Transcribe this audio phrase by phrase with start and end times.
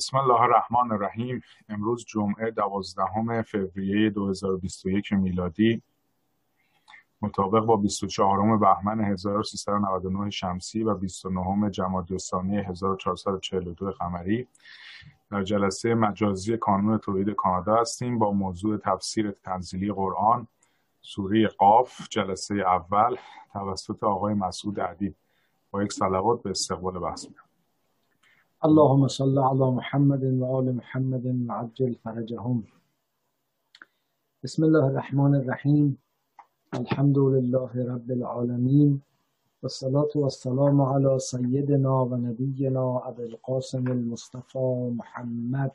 [0.00, 1.42] بسم الله الرحمن الرحیم.
[1.68, 5.82] امروز جمعه دوازدهم فوریه 2021 میلادی.
[7.22, 14.46] مطابق با 24 بهمن 1399 شمسی و 29 جمادی الثانی 1442 قمری
[15.30, 20.46] در جلسه مجازی کانون تولید کانادا هستیم با موضوع تفسیر تنزیلی قرآن
[21.02, 23.16] سوره قاف جلسه اول
[23.52, 25.14] توسط آقای مسعود ادیب
[25.70, 27.49] با یک صلوات به استقبال بحث می‌رم
[28.64, 32.62] اللهم صل على محمد وآل محمد وعجل فرجهم.
[34.44, 35.96] بسم الله الرحمن الرحیم.
[36.74, 39.00] الحمد لله رب العالمين
[39.62, 45.70] والصلاة والسلام على سيدنا ونبينا أبي القاسم المصطفى محمد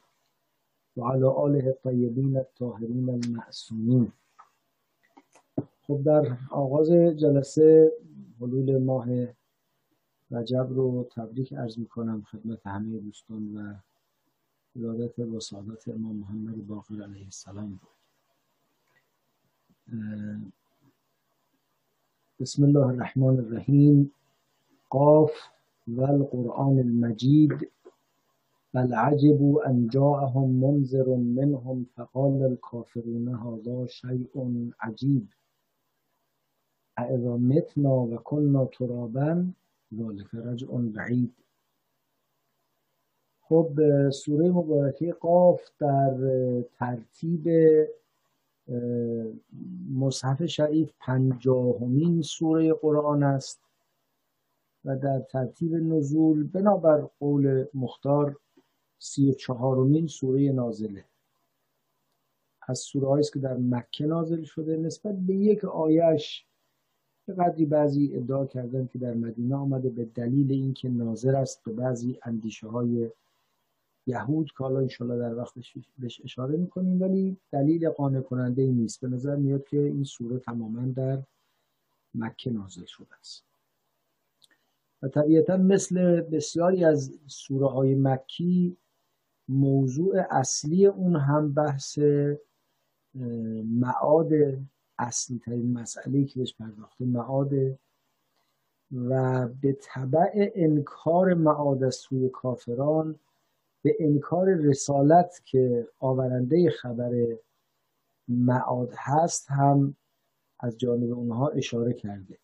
[0.97, 4.11] وعلى آله الطيبين الطاهرين المعصومين
[5.88, 7.91] خب در آغاز جلسه
[8.39, 9.27] حلول ماه
[10.35, 13.73] رجب رو تبریک ارز می‌کنم خدمت همه دوستان و
[14.75, 17.80] ولادت و سعادت امام محمد باقر علیه السلام
[22.39, 24.11] بسم الله الرحمن الرحیم.
[24.89, 25.31] قاف
[25.88, 27.72] و القرآن المجید.
[28.73, 35.28] بل عجبوا ان جاءهم منذر منهم فقال الكافرون هذا شيء عجیب.
[36.97, 39.53] اذا متنا و كنا ترابا.
[39.94, 41.33] ذلك رجع بعید
[43.41, 46.17] خب سوره مبارکه قاف در
[46.73, 47.47] ترتیب
[49.95, 53.61] مصحف شریف پنجاهمین سوره قرآن است
[54.86, 58.38] و در ترتیب نزول بنابر قول مختار
[59.00, 61.06] سی و چهارمین سوره نازله.
[62.61, 66.45] از سوره است که در مکه نازل شده نسبت به یک آیش
[67.28, 71.73] به قدری بعضی ادعا کردن که در مدینه آمده به دلیل اینکه ناظر است به
[71.73, 73.09] بعضی اندیشه های
[74.08, 79.02] یهود که حالا انشالله در وقتش بهش اشاره می‌کنیم ولی دلیل قانع کننده ای نیست.
[79.02, 81.19] به نظر میاد که این سوره تماما در
[82.16, 83.44] مکه نازل شده است.
[85.02, 88.78] و طبیعتا مثل بسیاری از سوره های مکی
[89.50, 92.00] موضوع اصلی اون هم بحث
[93.66, 94.30] معاد
[95.00, 97.79] اصلی ترین مسئله که بهش پرداخته معاده
[98.91, 103.16] و به طبع انکار معاد از سوی کافران
[103.81, 107.38] به انکار رسالت که آورنده خبر
[108.28, 109.95] معاد هست هم
[110.59, 112.38] از جانب اونها اشاره کرده.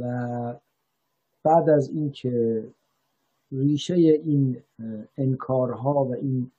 [0.00, 0.54] و
[1.42, 2.64] بعد از اینکه
[3.52, 4.62] ریشه این
[5.18, 6.50] انکارها و این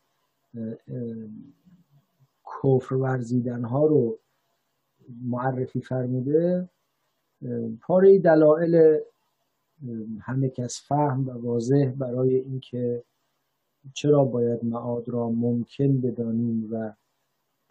[2.45, 4.17] کفر ورزیدن ها رو
[5.21, 6.69] معرفی فرموده
[7.81, 8.99] پاره دلایل
[10.19, 13.03] همه کس فهم و واضح برای اینکه
[13.93, 16.93] چرا باید معاد را ممکن بدانیم و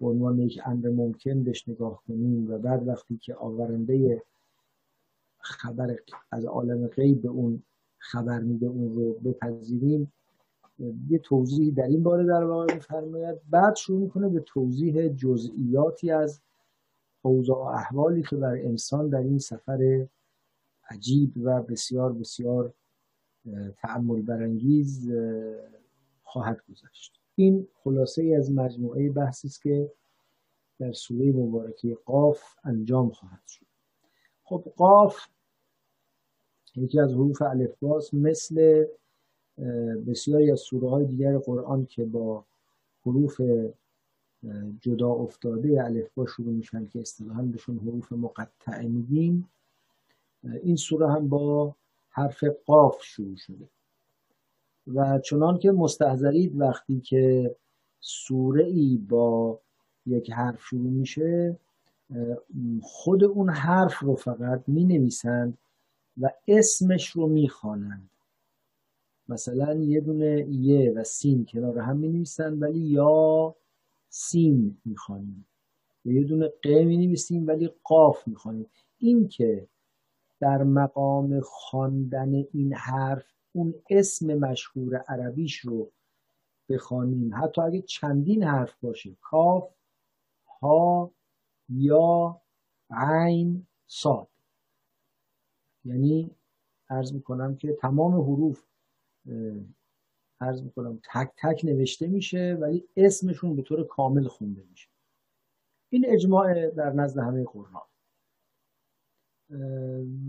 [0.01, 4.23] به عنوان یک امر ممکن بهش نگاه کنیم و بعد وقتی که آورنده
[5.39, 5.97] خبر
[6.31, 7.63] از عالم غیب به اون
[7.99, 10.13] خبر میده اون رو بپذیریم
[11.09, 13.37] یه توضیح در این باره در واقع میفرماید.
[13.51, 16.41] بعد شروع می‌کنه به توضیح جزئیاتی از
[17.23, 20.07] اوضاع و احوالی که بر انسان در این سفر
[20.91, 22.75] عجیب و بسیار بسیار
[23.77, 25.11] تعمل برانگیز
[26.23, 27.21] خواهد گذشت.
[27.35, 29.93] این خلاصه ای از مجموعه بحثی است که
[30.79, 33.67] در سوره مبارکه قاف انجام خواهد شد.
[34.45, 35.17] خب قاف
[36.77, 38.85] یکی از حروف الفباس مثل
[40.07, 42.45] بسیاری از سوره های دیگر قرآن که با
[43.07, 43.41] حروف
[44.81, 49.49] جدا افتاده الفبا شروع میشن که اصطلاحا بهشون حروف مقطعه میگیم.
[50.63, 51.75] این سوره هم با
[52.11, 53.69] حرف قاف شروع شده.
[54.95, 57.57] و چنان که مستحضرید وقتی که
[58.01, 59.59] سوره ای با
[60.07, 61.57] یک حرف شروع میشه
[62.83, 65.59] خود اون حرف رو فقط می نویسند
[66.21, 68.11] و اسمش رو می خوانند
[69.29, 73.55] مثلا یه دونه یه و سین کنار هم می نویسند ولی یا
[74.15, 75.47] سین می خوانیم
[76.05, 79.69] یه دونه ق می نویسیم ولی قاف می خوانیم این که
[80.41, 85.93] در مقام خواندن این حرف اون اسم مشهور عربیش رو
[86.69, 87.35] بخوانیم.
[87.35, 89.17] حتی اگه چندین حرف باشه.
[89.21, 89.71] کاف
[90.63, 91.11] ها
[91.69, 92.41] یا
[92.91, 94.29] عین صاد.
[95.85, 96.31] یعنی
[96.91, 98.65] عرض می‌کنم که تمام حروف
[100.43, 104.89] عرض می‌کنم تک تک نوشته میشه ولی اسمشون به طور کامل خونده میشه.
[105.89, 107.83] این اجماع در نزد همه قرآن.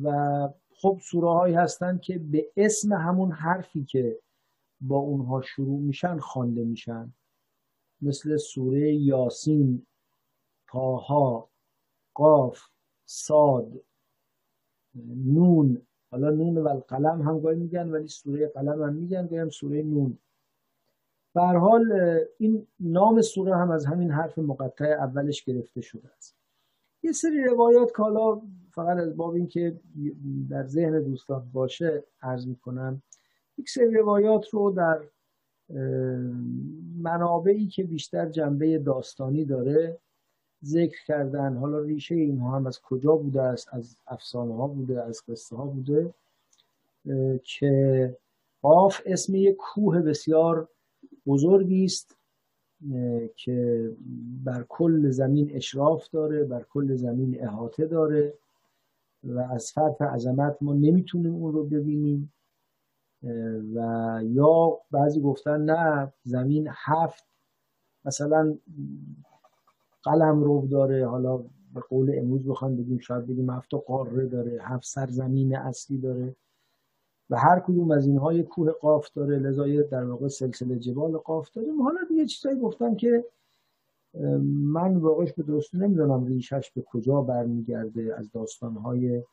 [0.04, 4.20] و خب سوره هایی هستند که به اسم همون حرفی که
[4.82, 7.14] با اونها شروع میشن خوانده میشن.
[8.02, 9.86] مثل سوره یاسین
[10.68, 11.50] تاها
[12.14, 12.62] قاف
[13.06, 13.84] ساد
[15.26, 19.50] نون حالا نون و قلم هم گاهی میگن ولی سوره قلم هم میگن گاهی هم
[19.50, 20.18] سوره نون.
[21.36, 21.84] به حال
[22.38, 26.36] این نام سوره هم از همین حرف مقطع اولش گرفته شده است.
[27.04, 29.80] یه سری روایات کالا فقط از باب این که
[30.50, 33.02] در ذهن دوستان باشه عرض می‌کنم.
[33.58, 35.00] یک سری روایات رو در
[36.98, 40.00] منابعی که بیشتر جنبه داستانی داره
[40.64, 41.58] ذکر کردن.
[41.58, 45.66] حالا ریشه اینها هم از کجا بوده است؟ از افسانه ها بوده؟ از قصه ها
[45.66, 46.14] بوده؟
[47.44, 48.18] که
[48.62, 50.68] قاف اسم یک کوه بسیار
[51.28, 52.18] بزرگی است
[53.36, 53.90] که
[54.44, 58.34] بر کل زمین اشراف داره بر کل زمین احاطه داره
[59.24, 62.34] و از فرط عظمت ما نمی‌تونیم اون رو ببینیم.
[63.76, 67.26] و یا بعضی گفتن نه زمین هفت
[68.06, 68.58] مثلا
[70.04, 71.08] قلم رو داره.
[71.08, 71.38] حالا
[71.74, 76.36] به قول امروز بخوام بگیم شاید بگیم هفت قاره داره هفت سرزمین اصلی داره.
[77.30, 79.40] و هر کدوم از اینها یه کوه قاف داره.
[79.40, 81.68] لذا در واقع سلسله جبال قاف داره.
[81.84, 83.26] حالا دیگه چیزایی گفتم که
[84.74, 88.16] من واقعش به درستی نمی‌دونم ریشش به کجا برمیگرده.
[88.18, 89.24] از داستانهای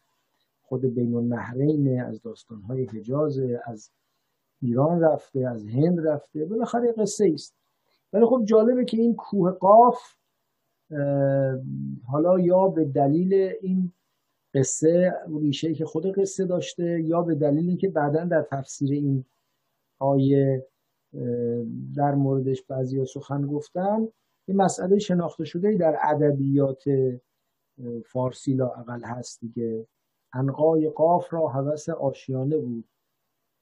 [0.63, 3.91] خود بین النهرین از داستانهای حجاز از
[4.63, 6.45] ایران رفته از هند رفته.
[6.45, 7.55] بالاخره قصه است
[8.13, 10.20] ولی خب جالبه که این کوه قاف
[12.07, 13.93] حالا یا به دلیل این
[14.55, 19.25] قصه ریشه که خود قصه داشته یا به دلیل اینکه بعدا در تفسیر این
[19.99, 20.67] آیه
[21.97, 24.09] در موردش بعضی سخن گفتن
[24.49, 26.85] این مسئله شناخته شده در ادبیات
[28.07, 29.87] فارسی لاقل هست دیگه.
[30.33, 32.85] انقای قاف را حوث آشیانه بود.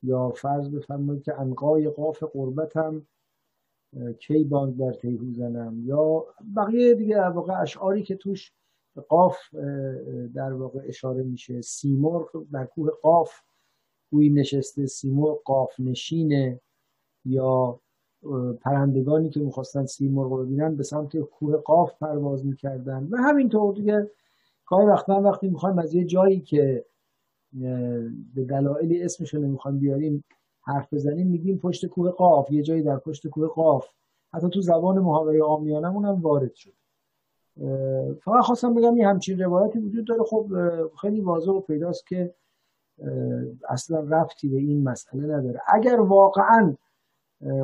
[0.02, 3.06] یا فرض بفرمایید که انقای قاف قربتم
[4.18, 6.26] کی بانگ بر تیهو زنم یا
[6.56, 8.52] بقیه دیگه در واقع اشعاری که توش
[9.08, 9.36] قاف
[10.34, 11.60] در واقع اشاره میشه.
[11.60, 13.30] سیمرغ در کوه قاف
[14.10, 16.60] گویی نشسته سیمرغ قاف نشینه.
[17.24, 17.80] یا
[18.60, 23.08] پرندگانی که می‌خواستن سیمرغ رو ببینن به سمت کوه قاف پرواز می‌کردن.
[23.10, 24.10] و همینطور دیگه
[24.66, 26.84] گاهی وقتا وقتی می‌خوایم از یه جایی که
[28.34, 30.24] به دلایلی اسمش رو نمی‌خوایم بیاریم
[30.68, 33.86] حرف بزنیم میگیم پشت کوه قاف یه جایی در پشت کوه قاف.
[34.32, 36.72] حتی تو زبان محاوره آمیانمون هم وارد شد.
[38.24, 40.22] فقط خواستم بگم یه همچین روایتی وجود داره.
[40.24, 40.46] خب
[41.00, 42.34] خیلی واضح و پیداست که
[43.68, 45.60] اصلا رفتی به این مسئله نداره.
[45.68, 46.76] اگر واقعا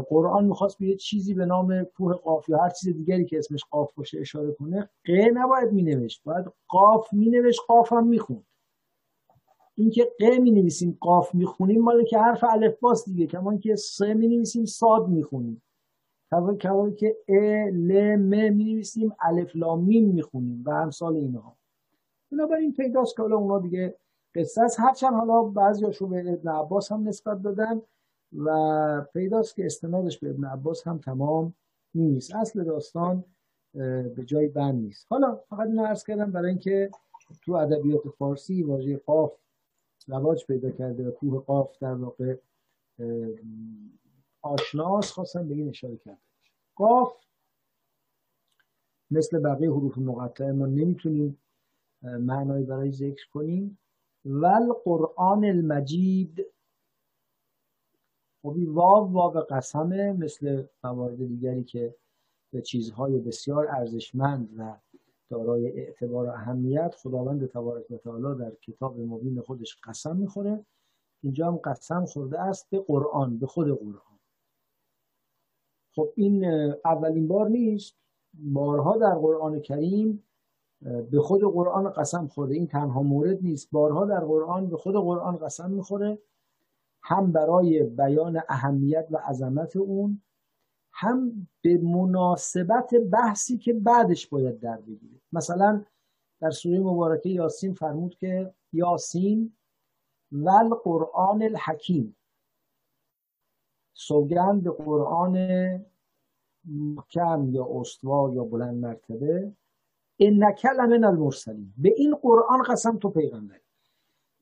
[0.09, 3.65] قرآن می‌خواست به یه چیزی به نام کوه قاف یا هر چیز دیگری که اسمش
[3.71, 6.25] قاف باشه اشاره کنه ق نباید مینوشت.
[6.25, 8.47] باید قاف مینوشت قاف هم می‌خوند.
[9.77, 13.27] این که ق می نویسیم قاف می‌خونیم مال که حرف الف باس دیگه.
[13.27, 15.63] کمان که س می نویسیم صاد می‌خونیم.
[16.61, 21.57] کمان که ا ل م می نویسیم الف لام میم می‌خونیم و امثال اینها
[22.33, 23.95] بنابراین پیداست که حالا اونا دیگه
[24.35, 24.81] قصه است.
[24.81, 27.83] هرچند حالا بعضیاشو به ابن عباس هم نسبت دادن
[28.33, 31.55] و پیداست که استنادش به ابن عباس هم تمام
[31.95, 32.35] نیست.
[32.35, 33.25] اصل داستان
[34.17, 35.07] به جای بند نیست.
[35.11, 36.91] حالا فقط اینو عرض کردم برای اینکه
[37.43, 39.33] تو ادبیات فارسی واژه قاف
[40.07, 42.37] رواج پیدا کرده و کوه قاف در واقع
[44.43, 46.21] آشناس خواستم به این اشاره کرده.
[46.77, 47.25] قاف
[49.11, 51.39] مثل بقیه حروف مقطعه ما نمی‌تونیم
[52.03, 53.79] معنایی برای ذکر کنیم.
[54.25, 56.47] ول قرآن المجید.
[58.43, 61.95] خب واو واو قسمه مثل موارد دیگری که
[62.53, 64.77] به چیزهای بسیار ارزشمند و
[65.35, 70.67] دارای اعتبار و اهمیت خداوند تبارک و تعالی در کتاب مبین خودش قسم می‌خوره.
[71.23, 74.19] اینجا هم قسم خورده است به قرآن به خود قرآن.
[75.95, 76.45] خب این
[76.85, 77.97] اولین بار نیست.
[78.35, 80.23] بارها در قرآن کریم
[81.11, 82.55] به خود قرآن قسم خورده.
[82.55, 83.69] این تنها مورد نیست.
[83.73, 86.19] بارها در قرآن به خود قرآن قسم می‌خوره.
[87.03, 90.23] هم برای بیان اهمیت و عظمت اون
[90.97, 95.21] هم به مناسبت بحثی که بعدش باید در بگیره.
[95.33, 95.85] مثلا
[96.41, 99.57] در سوره مبارکه یاسین فرمود که یاسین
[100.33, 102.17] ول قرآن الحکیم.
[103.93, 105.37] سوگند به قرآن
[106.65, 109.53] محکم یا استوار یا بلند مرتبه.
[110.19, 111.75] انک لمن المرسلین.
[111.79, 113.64] به این قرآن قسم تو پیغمبری.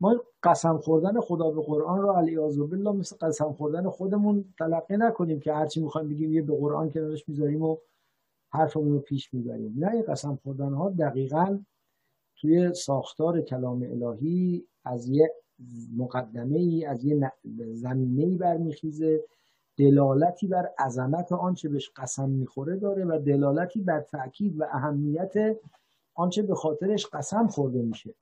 [0.03, 5.41] ما قسم خوردن خدا به قرآن رو علیاذ بالله مثل قسم خوردن خودمون تلقی نکنیم
[5.41, 7.77] که هرچی می‌خوایم بگیم یه به قرآن کنارش می‌ذاریم و
[8.53, 9.75] حرفمون رو پیش می‌بریم.
[9.79, 11.59] نه این قسم خوردن ها دقیقا
[12.37, 15.33] توی ساختار کلام الهی از یه
[15.97, 17.33] مقدمه ای از یه
[17.73, 19.25] زمینه ای برمیخیزه.
[19.77, 25.33] دلالتی بر عظمت آنچه بهش قسم می‌خوره داره و دلالتی بر تاکید و اهمیت
[26.15, 28.15] آنچه به خاطرش قسم خورده میشه.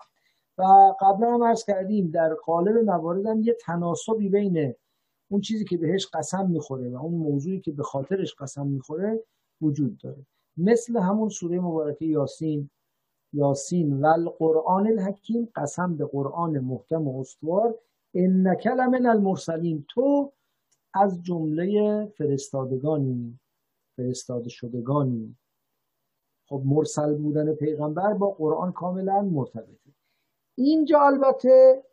[0.58, 0.62] و
[1.00, 4.74] قبلا هم ارز کردیم در قالب موارد هم یه تناسبی بین
[5.30, 9.24] اون چیزی که بهش قسم می‌خوره و اون موضوعی که به خاطرش قسم می‌خوره
[9.60, 10.26] وجود داره.
[10.56, 12.70] مثل همون سوره مبارکه یاسین
[13.32, 17.78] یاسین و القرآن الحکیم قسم به قرآن محکم و استوار
[18.14, 19.84] انک لمن المرسلین.
[19.88, 20.32] تو
[20.94, 23.38] از جمله فرستادگانی
[23.96, 25.36] فرستاده شدگانی
[26.48, 29.90] خب مرسل بودن پیغمبر با قرآن کاملا مرتبطه.
[30.62, 31.84] اینجا البته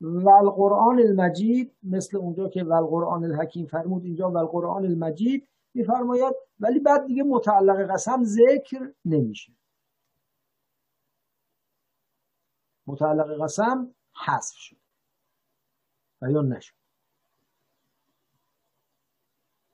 [0.00, 6.34] و القرآن المجید مثل اونجا که و القرآن الحکیم فرمود اینجا و القرآن المجید میفرماید
[6.60, 9.52] ولی بعد دیگه متعلق قسم ذکر نمیشه.
[12.86, 13.94] متعلق قسم
[14.26, 14.76] حذف شد.
[16.20, 16.74] بیان نشد.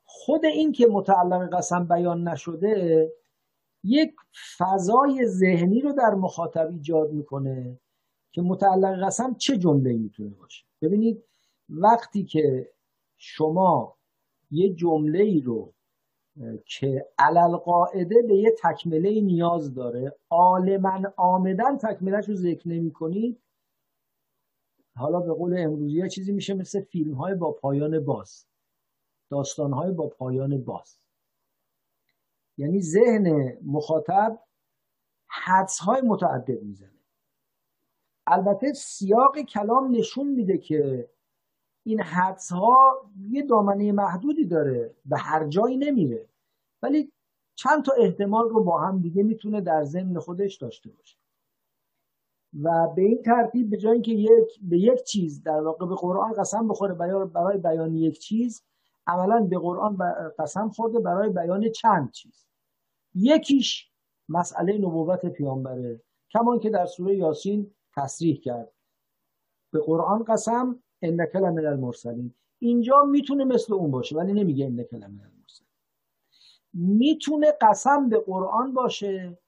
[0.04, 3.08] خود این که متعلق قسم بیان نشده
[3.84, 4.14] یک
[4.58, 7.78] فضای ذهنی رو در مخاطب ایجاد می‌کنه.
[8.38, 11.24] که متعلق قسم چه جمله می‌تونه باشه؟ ببینید
[11.68, 12.72] وقتی که
[13.16, 13.96] شما
[14.50, 15.74] یه جمله ای رو
[16.66, 23.42] که علل قاعده به یه تکمله نیاز داره عالما آمدن تکملهش رو ذکر نمی کنید
[24.96, 28.46] حالا به قول امروزی چیزی میشه مثل فیلم های با پایان باز
[29.30, 31.00] داستان های با پایان باز.
[32.56, 34.40] یعنی ذهن مخاطب
[35.26, 36.97] حدس های متعدد می‌زنه.
[38.30, 41.10] البته سیاق کلام نشون میده که
[41.86, 46.28] این حدس ها یه دامنه محدودی داره به هر جایی نمیره.
[46.82, 47.12] ولی
[47.54, 51.16] چند تا احتمال رو با هم دیگه می‌تونه در ضمن خودش داشته باشه.
[52.62, 56.32] و به این ترتیب به جای اینکه یک به یک چیز در واقع به قرآن
[56.32, 56.94] قسم بخوره
[57.34, 58.62] برای بیان یک چیز
[59.06, 59.96] عملا به قرآن
[60.38, 62.46] قسم خورده برای بیان چند چیز.
[63.14, 63.90] یکیش
[64.28, 66.00] مسئله نبوت پیامبره.
[66.30, 68.72] کمان که در سوره یاسین تصریح کرد.
[69.72, 72.34] به قرآن قسم انک لمن المرسلین.
[72.58, 75.68] اینجا می‌تونه مثل اون باشه ولی نمیگه انک لمن المرسلین.
[76.72, 79.38] می‌تونه قسم به قرآن باشه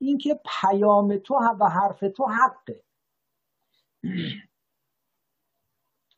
[0.00, 2.84] اینکه پیام تو و حرف تو حقه.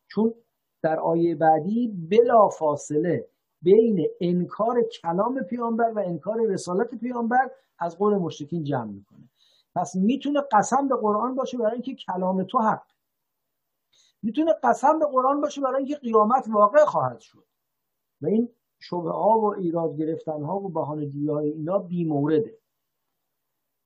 [0.09, 0.35] چون
[0.83, 3.29] در آیه بعدی بلا فاصله
[3.63, 9.30] بین انکار کلام پیامبر و انکار رسالت پیامبر از قول مشرکین جمع می‌کنه.
[9.75, 12.83] پس می‌تونه قسم به قرآن باشه برای اینکه کلام تو حق.
[14.23, 17.45] می‌تونه قسم به قرآن باشه برای اینکه قیامت واقع خواهد شد.
[18.23, 18.49] و این
[18.79, 22.59] شبه ها و ایراد گرفتن ها و بهانه های اینا بی مورده.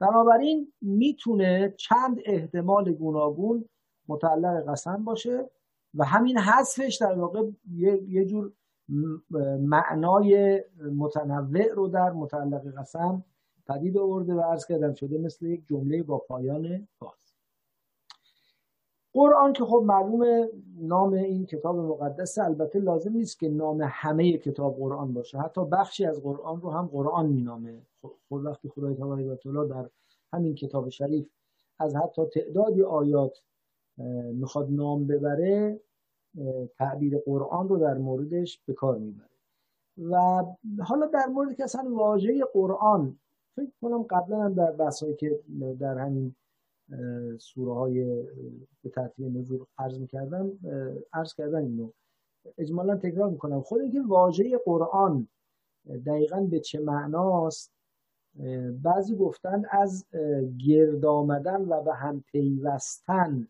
[0.01, 3.69] بنابراین می‌تونه چند احتمال گوناگون
[4.09, 5.51] متعلق قسم باشه
[5.95, 7.51] و همین حذفش در واقع
[8.09, 8.53] یه جور
[9.61, 10.65] معنای
[10.97, 13.25] متنوع رو در متعلق قسم
[13.67, 17.13] پدید آورده و عرض کردم شده مثل یک جمله با پایان باز
[19.13, 24.77] قرآن که خب معلوم نام این کتاب مقدس البته لازم نیست که نام همه کتاب
[24.77, 25.39] قرآن باشه.
[25.39, 27.83] حتی بخشی از قرآن رو هم قرآن مینامه.
[28.29, 29.91] خود وقتی خدای تبارک و تعالی در
[30.33, 31.27] همین کتاب شریف
[31.79, 33.43] از حتی تعدادی آیات
[34.33, 35.81] می‌خواد نام ببره
[36.79, 39.29] تعبیر قرآن رو در موردش به کار می‌بره.
[40.11, 40.45] و
[40.83, 43.19] حالا در مورد که اصلا واژه قرآن
[43.57, 45.41] فکر کنم قبلا هم در بحثایی که
[45.81, 46.35] در همین
[47.39, 48.23] سوره های
[48.83, 50.53] به ترتیب نزول عرض می‌کردم
[51.13, 51.91] عرض کردن اینو
[52.59, 53.61] اجمالا تکرار می‌کنم.
[53.61, 55.29] خود اینکه واژه قرآن
[56.07, 57.73] دقیقا به چه معناست
[58.83, 60.07] بعضی گفتن از
[60.67, 63.49] گرد آمدن و به هم پیوستن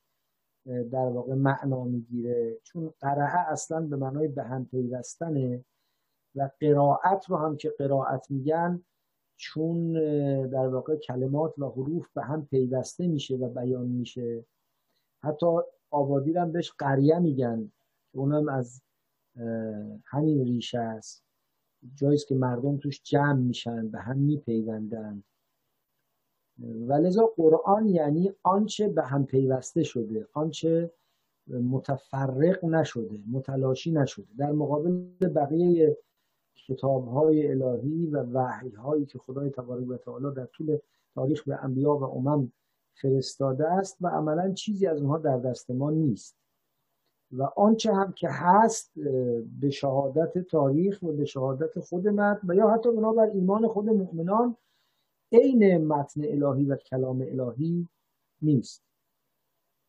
[0.67, 2.59] در واقع معنا می‌گیره.
[2.63, 5.65] چون قرعه اصلا به معنای به هم پیوستنه
[6.35, 8.83] و قرائت رو هم که قرائت میگن
[9.37, 9.93] چون
[10.49, 14.45] در واقع کلمات و حروف به هم پیوسته میشه و بیان میشه.
[15.23, 15.47] حتی
[15.91, 17.73] آبادی هم بهش قریه میگن.
[18.13, 18.83] اونم از
[20.05, 21.25] همین ریشه است.
[21.95, 25.25] جاییست که مردم توش جمع میشن به هم میپیوندند
[26.59, 30.91] و لذا قرآن یعنی آنچه به هم پیوسته شده آنچه
[31.47, 34.27] متفرق نشده متلاشی نشده.
[34.39, 35.99] در مقابل بقیه
[36.69, 40.79] کتاب های الهی و وحی هایی که خدای تبارک و تعالی در طول
[41.15, 42.53] تاریخ به انبیا و امم
[42.95, 46.37] فرستاده است و عملا چیزی از اونها در دست ما نیست.
[47.33, 48.93] و آنچه هم که هست
[49.61, 54.57] به شهادت تاریخ و به شهادت خود متن و یا حتی بنابر ایمان خود مؤمنان
[55.33, 57.89] عین متن الهی و کلام الهی
[58.43, 58.85] نیست.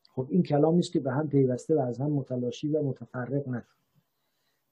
[0.10, 3.85] خب این کلامی است که به هم پیوسته و از هم متلاشی و متفرق نشد.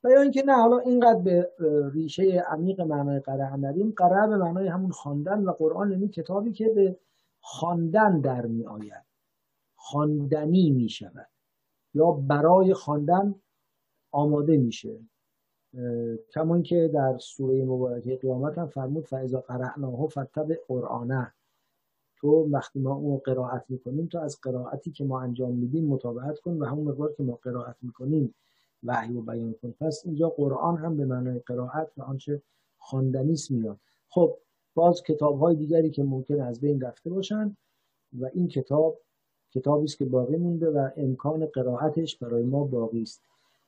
[0.04, 1.52] و یا اینکه نه حالا اینقدر به
[1.94, 6.70] ریشه عمیق معنای قرع نریم قرع به معنای همون خواندن و قرآن یعنی کتابی که
[6.70, 7.00] به
[7.40, 9.04] خواندن در می آید.
[9.76, 11.28] خواندنی می شود.
[11.94, 13.36] یا برای خواندن
[14.12, 15.00] آماده میشه
[16.34, 21.34] کما که در سوره مبارکه قیامت هم فرمود فاذا قرعناه فتبع قرآنه.
[22.16, 26.52] تو وقتی ما اون قرائت می‌کنیم تو از قرائتی که ما انجام میدیم مطابقت کن
[26.52, 28.36] و همون مقدار که ما قرائت می‌کنیم
[28.84, 29.74] وحی و بیان کن.
[29.80, 32.42] پس اینجا قرآن هم به معنای قرائت و آنچه
[32.78, 33.78] خواندنی میاد.
[34.10, 34.38] خب
[34.74, 37.58] باز کتاب های دیگری که ممکن از بین رفته باشن
[38.20, 39.00] و این کتاب
[39.52, 43.22] کتابی است که باقی مونده و امکان قرائتش برای ما باقی است.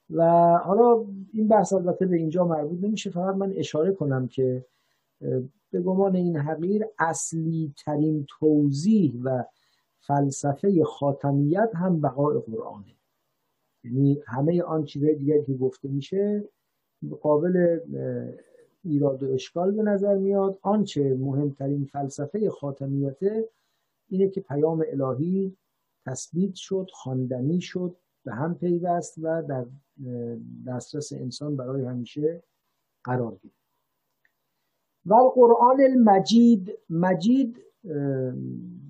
[0.10, 0.24] و
[0.57, 3.10] حالا این بحث البته به اینجا مربوط نمیشه.
[3.10, 4.65] فقط من اشاره کنم که
[5.72, 9.43] به گمان این حقیر اصلی ترین توضیح و
[10.00, 12.94] فلسفه خاتمیت هم بقای قرآنه.
[13.86, 16.44] یعنی همه آن چیزهای دیگری که گفته میشه
[17.22, 17.80] قابل
[18.84, 20.60] ایراد و اشکال به نظر میاد.
[20.62, 23.50] آنچه مهمترین فلسفه خاتمیته
[24.10, 25.58] اینه که پیام الهی
[26.06, 29.65] تثبیت شد خواندنی شد به هم پیوست و در
[30.68, 32.44] دسترس انسان برای همیشه
[33.04, 33.65] قرار گرفت.
[35.06, 37.62] و قرآن المجید مجید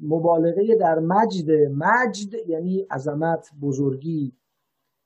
[0.01, 4.34] مبالغه در مجد مجد یعنی عظمت بزرگی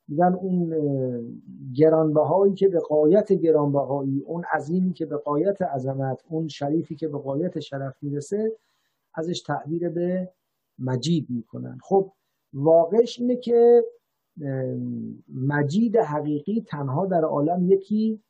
[0.09, 0.73] میگن اون
[1.75, 7.17] گرانبهایی که به قایت گرانبهایی اون عظیمی که به قایت عظمت اون شریفی که به
[7.17, 8.51] قایت شرف می‌رسه
[9.15, 10.31] ازش تعبیر به
[10.79, 11.77] مجید می‌کنن.
[11.83, 12.11] خب
[12.53, 13.85] واقعش اینه که
[15.33, 18.21] مجید حقیقی تنها در عالم یکی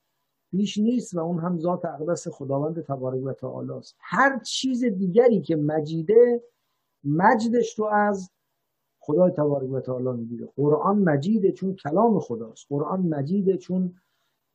[0.51, 3.95] بیش نیست و اون هم ذات اقدس خداوند تبارک و تعالی است.
[3.99, 6.43] هر چیز دیگری که مجیده
[7.03, 8.31] مجدش رو از
[9.09, 12.65] خدای تبارک و تعالی می‌گیره قرآن مجیده چون کلام خداست.
[12.69, 13.93] قرآن مجیده چون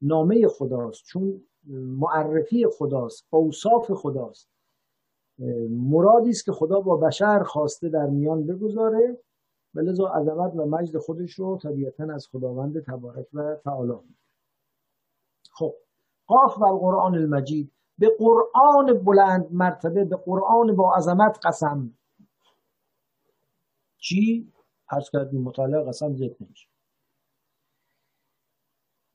[0.03, 1.40] نامه خداست چون
[1.99, 4.49] معرفی خداست اوصاف خداست.
[5.71, 9.19] مرادی است که خدا با بشر خواسته در میان بگذاره.
[9.75, 13.93] و لذا عظمت و مجد خودش رو طبیعتا از خداوند تبارک و تعالی
[15.51, 15.75] خب
[16.27, 17.73] قاف و قرآن المجید.
[17.99, 21.90] به قرآن بلند مرتبه به قرآن با عظمت قسم.
[24.05, 24.53] چی؟
[24.90, 26.69] عرض کردیم مطالعه قسم ذکر نمیشه.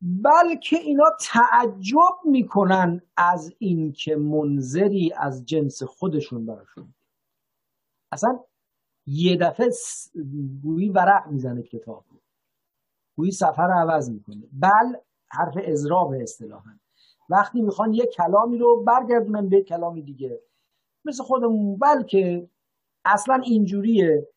[0.01, 6.93] بلکه اینا تعجب می‌کنن از اینکه منظری از جنس خودشون براشون.
[8.11, 8.39] اصلا
[9.07, 9.69] یه دفعه
[10.63, 12.05] گویی ورق می‌زنه کتاب
[13.17, 14.47] گویی سفر رو عوض می‌کنه.
[14.53, 14.99] بل
[15.31, 16.79] حرف ازراب اصطلاحا.
[17.29, 20.41] وقتی می‌خوان یه کلامی رو برگردونن به کلامی دیگه.
[21.05, 21.77] مثل خودمون.
[21.77, 22.49] بلکه
[23.05, 24.27] اصلا اینجوریه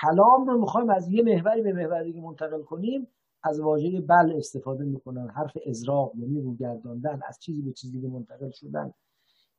[0.00, 3.08] کلام رو می‌خوایم از یه محوری به محور دیگه منتقل کنیم
[3.42, 8.50] از واژه بل استفاده می‌کنن حرف ازراق یعنی روگرداندن از چیزی به چیزی دیگه منتقل
[8.50, 8.94] شدن.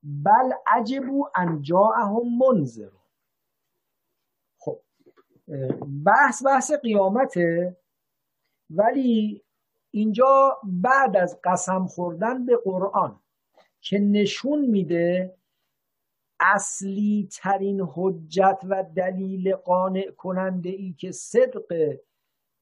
[0.03, 2.89] بل عجبو انجاهم منذر.
[4.57, 4.79] خب
[6.05, 7.77] بحث بحث قیامته
[8.69, 9.43] ولی
[9.91, 13.19] اینجا بعد از قسم خوردن به قرآن
[13.81, 15.35] که نشون میده
[16.41, 21.97] اصلی ترین حجت و دلیل قانع کننده ای که صدق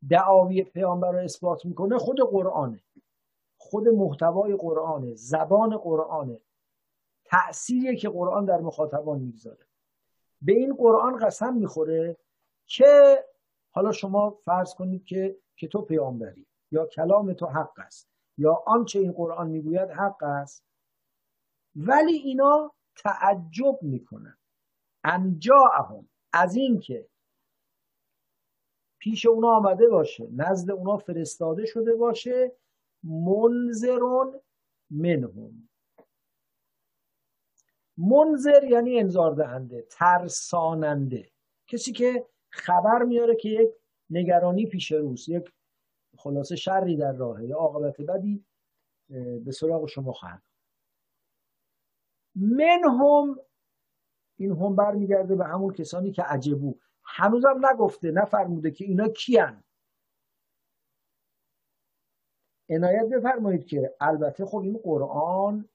[0.10, 2.84] دعاوی پیامبر رو اثبات می‌کنه خود قرآنه.
[3.58, 6.40] خود محتوای قرآنه زبان قرآنه.
[7.26, 9.66] تأثیری که قرآن در مخاطبان می‌گذاره.
[10.42, 12.18] به این قرآن قسم می‌خوره
[12.66, 13.26] که
[13.72, 19.00] حالا شما فرض کنید که که تو پیامبری یا کلام تو حق است یا آنچه
[19.00, 20.66] این قرآن می‌گوید حق است.
[21.76, 22.72] ولی اینا
[23.04, 24.38] تعجب می‌کنن
[25.04, 26.10] انجاهم.
[26.34, 27.10] از اینکه
[29.00, 32.52] پیش اونا آمده باشه نزد اونا فرستاده شده باشه
[33.04, 34.42] منذرون
[34.90, 35.70] منهم.
[37.98, 41.32] منذر یعنی انذار دهنده ترساننده.
[41.68, 43.70] کسی که خبر میاره که یک
[44.10, 45.52] نگرانی پیش یک
[46.18, 48.46] خلاصه شری در راهه یا عاقبت بدی
[49.46, 50.49] به سراغ شما خواهد.
[52.40, 53.40] منهم
[54.38, 56.76] این هم برمیگرده به همون کسانی که عجبو.
[57.04, 59.64] هنوزم نگفته نفرموده که اینا کیان.
[62.70, 65.70] عنایت بفرمایید که البته خب این قرآن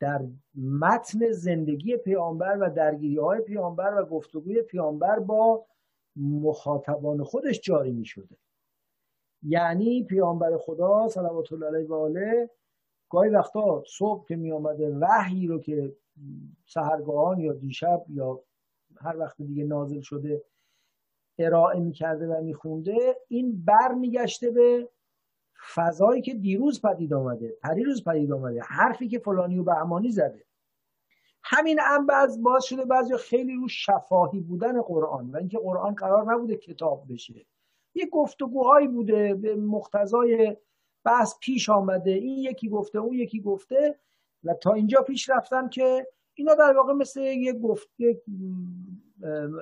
[0.00, 5.66] در متن زندگی پیامبر و درگیری های پیامبر و گفتگوی پیامبر با
[6.16, 8.36] مخاطبان خودش جاری می شده
[9.42, 12.50] یعنی پیامبر خدا صلوات الله علیه و آله
[13.14, 15.96] گاهی وقتا صبح که می آمده وحی رو که
[16.66, 18.40] سهرگاهان یا دیشب یا
[19.00, 20.44] هر وقت دیگه نازل شده
[21.38, 24.88] ارائه می‌کرده و میخونده این بر میگشته به
[25.74, 30.44] فضایی که دیروز پدید آمده پریروز پدید آمده حرفی که فلانی و بهمانی زده.
[31.42, 36.34] همین هم بعض باز شده بعضی خیلی رو شفاهی بودن قرآن و اینکه قرآن قرار
[36.34, 37.46] نبوده کتاب بشه.
[37.94, 40.56] یه گفتگوهایی بوده به مقتضای
[41.04, 43.98] بحث پیش آمده این یکی گفته اون یکی گفته
[44.44, 47.88] و تا اینجا پیش رفتن که اینا در واقع مثل یه گفت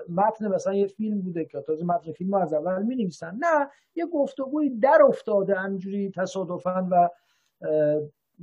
[0.09, 4.07] متن مثلا یه فیلم بوده که تازه متن فیلم از اول می نویسن نه یه
[4.07, 7.09] گفتگوی در افتاده همجوری تصادفا و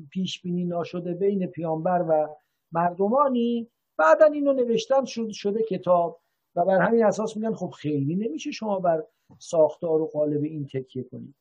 [0.10, 2.36] پیش بینی ناشده بین پیامبر و
[2.72, 3.68] مردمانی.
[3.98, 6.22] بعدا اینو نوشتن شد شده کتاب
[6.56, 9.04] و بر همین اساس میگن خب خیلی نمیشه شما بر
[9.38, 11.36] ساختار و قالب این تکیه کنید.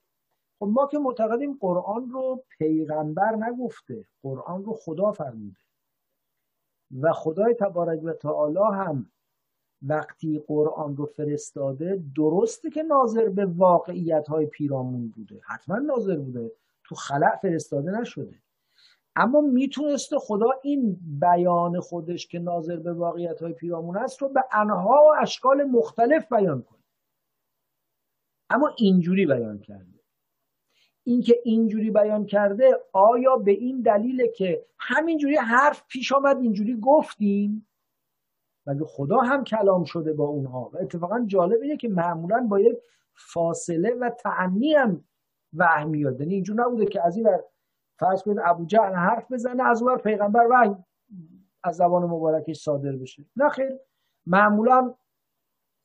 [0.58, 5.56] خب ما که معتقدیم قرآن رو پیغمبر نگفته قرآن رو خدا فرموده.
[7.00, 9.10] و خدای تبارک و تعالی هم
[9.82, 15.40] وقتی قرآن رو فرستاده درسته که ناظر به واقعیت های پیرامون بوده.
[15.46, 16.52] حتما ناظر بوده.
[16.84, 18.42] تو خلع فرستاده نشده.
[19.16, 24.44] اما می‌تونسته خدا این بیان خودش که ناظر به واقعیت های پیرامون است رو به
[24.52, 26.78] انها و اشکال مختلف بیان کنه.
[28.50, 29.97] اما اینجوری بیان کرده.
[31.08, 37.68] اینکه اینجوری بیان کرده آیا به این دلیله که همینجوری حرف پیش آمد اینجوری گفتیم؟
[38.66, 42.76] ولی خدا هم کلام شده با اونها؟ و اتفاقا جالب اینه که معمولا با یک
[43.14, 45.04] فاصله و تعنی هم
[45.56, 46.20] وحی میاد.
[46.20, 47.28] یعنی اینجور نبوده که از این
[47.98, 50.76] فرض کنید ابو جهل حرف بزنه از اون پیغمبر وحی
[51.64, 53.24] از زبان مبارکش صادر بشه.
[53.36, 53.78] نه خیر.
[54.26, 54.94] معمولا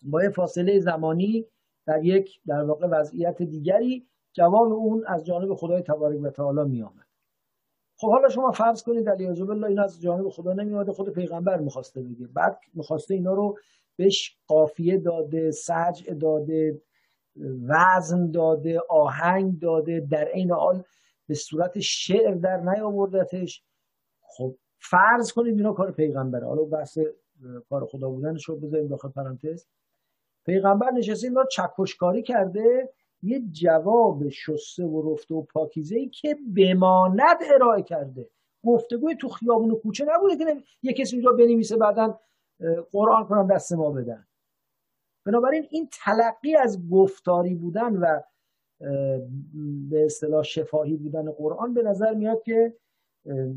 [0.01, 1.45] با یه فاصله زمانی
[1.85, 6.81] در یک در واقع وضعیت دیگری جواب اون از جانب خدای تبارک و تعالی می
[6.81, 7.05] آمد
[7.97, 12.01] خب حالا شما فرض کنید علی بالله این از جانب خدا نمی خود پیغمبر می‌خواسته
[12.01, 12.27] بگه.
[12.27, 13.57] بعد می‌خواسته اینا رو
[13.95, 16.81] بهش قافیه داده سجع داده
[17.69, 20.83] وزن داده آهنگ داده در این حال
[21.27, 23.63] به صورت شعر در نیاوردتش.
[24.21, 26.47] خب فرض کنید اینا کار پیغمبره.
[26.47, 26.97] حالا بحث
[27.69, 29.67] کار خدا بودنش رو بذاریم داخل پرانتز.
[30.45, 32.89] پیغمبر نشسته اینا چکشکاری کرده.
[33.23, 38.29] یه جواب شسته و رفته و پاکیزه ای که بماند ارائه کرده.
[38.65, 42.19] گفتگوی تو خیابون و کوچه نبوده که یه کسی اونجا بنویسه بعدا
[42.91, 44.27] قرآن کنم دست ما بدن.
[45.25, 48.21] بنابراین این تلقی از گفتاری بودن و
[49.89, 52.77] به اصطلاح شفاهی بودن قرآن به نظر میاد که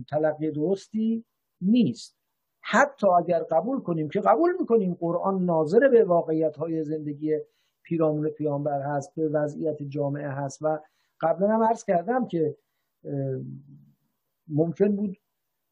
[0.09, 1.25] تلقی درستی
[1.61, 2.17] نیست.
[2.61, 7.41] حتی اگر قبول کنیم که قبول می‌کنیم قرآن ناظر به واقعیت های زندگی
[7.87, 10.79] پیرامون پیامبر هست به وضعیت جامعه هست و
[11.21, 12.57] قبلا هم عرض کردم که
[14.49, 15.17] ممکن بود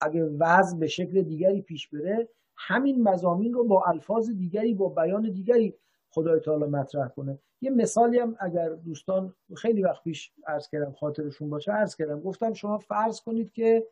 [0.01, 5.31] اگه وضع به شکل دیگری پیش بره همین مزامین رو با الفاظ دیگری با بیان
[5.31, 5.75] دیگری
[6.11, 7.39] خدای تعالی مطرح کنه.
[7.61, 12.21] یه مثالی هم اگر دوستان خیلی وقت پیش عرض کردم خاطرشون باشه عرض کردم.
[12.21, 13.87] گفتم شما فرض کنید که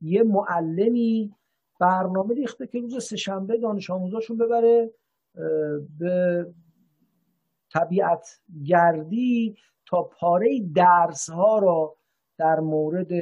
[0.00, 1.34] یه معلمی
[1.80, 4.90] برنامه ریخته که روز سهشنبه دانش آموزاشون ببره
[5.98, 6.46] به
[7.76, 11.96] طبیعت گردی تا پاره درس ها را
[12.38, 13.12] در مورد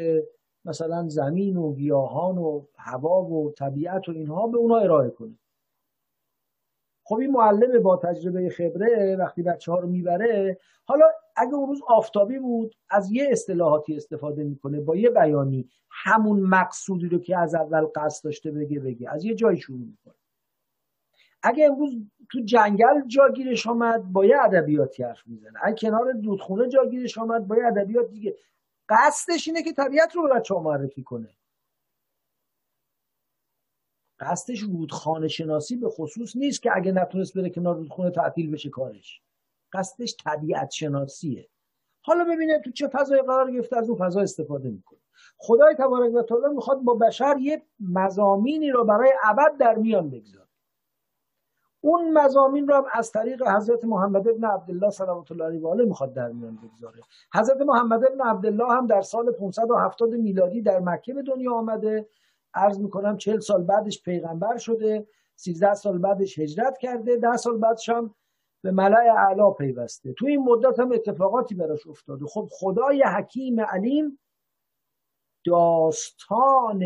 [0.64, 5.38] مثلا زمین و گیاهان و هوا و طبیعت و اینها به اونها ارائه کنه.
[7.04, 11.80] خب این معلم با تجربه خبره وقتی بچه ها رو می‌بره حالا اگه اون روز
[11.88, 17.54] آفتابی بود از یه اصطلاحاتی استفاده می‌کنه با یه بیانی همون مقصودی رو که از
[17.54, 19.10] اول قصد داشته بگه بگه.
[19.10, 20.14] از یه جای شروع می‌کنه.
[21.44, 21.96] اگه امروز
[22.30, 25.58] تو جنگل جاگیرش آمد با یه ادبیاتی حرف می‌زنه.
[25.62, 28.36] اگه کنار دودخونه جاگیرش آمد با یه ادبیات دیگه.
[28.88, 31.36] قصدش اینه که طبیعت رو به بچه معرفی کنه.
[34.18, 39.20] قصدش رودخانه شناسی به خصوص نیست که اگه نتونست بره کنار رودخونه تعطیل بشه کارش.
[39.72, 41.48] قصدش طبیعت شناسیه.
[42.02, 45.00] حالا ببینه تو چه فضای قرار گرفته از اون فضا استفاده می‌کنه.
[45.36, 50.43] خدای تبارک و تعالی می‌خواد با بشر یه مزامینی رو برای ابد در میان بگذاره.
[51.84, 55.84] اون مزامین رو هم از طریق حضرت محمد ابن عبدالله صلوات الله علیه و آله
[55.84, 57.00] می‌خواد در میان بگذاره.
[57.34, 62.08] حضرت محمد ابن عبدالله هم در سال 570 میلادی در مکه به دنیا آمده.
[62.54, 67.88] عرض می‌کنم 40 سال بعدش پیغمبر شده 13 سال بعدش هجرت کرده 10 سال بعدش
[67.88, 68.14] هم
[68.62, 70.12] به ملای اعلا پیوسته.
[70.12, 72.26] تو این مدت هم اتفاقاتی براش افتاده.
[72.26, 74.18] خب خدای حکیم علیم
[75.46, 76.84] داستان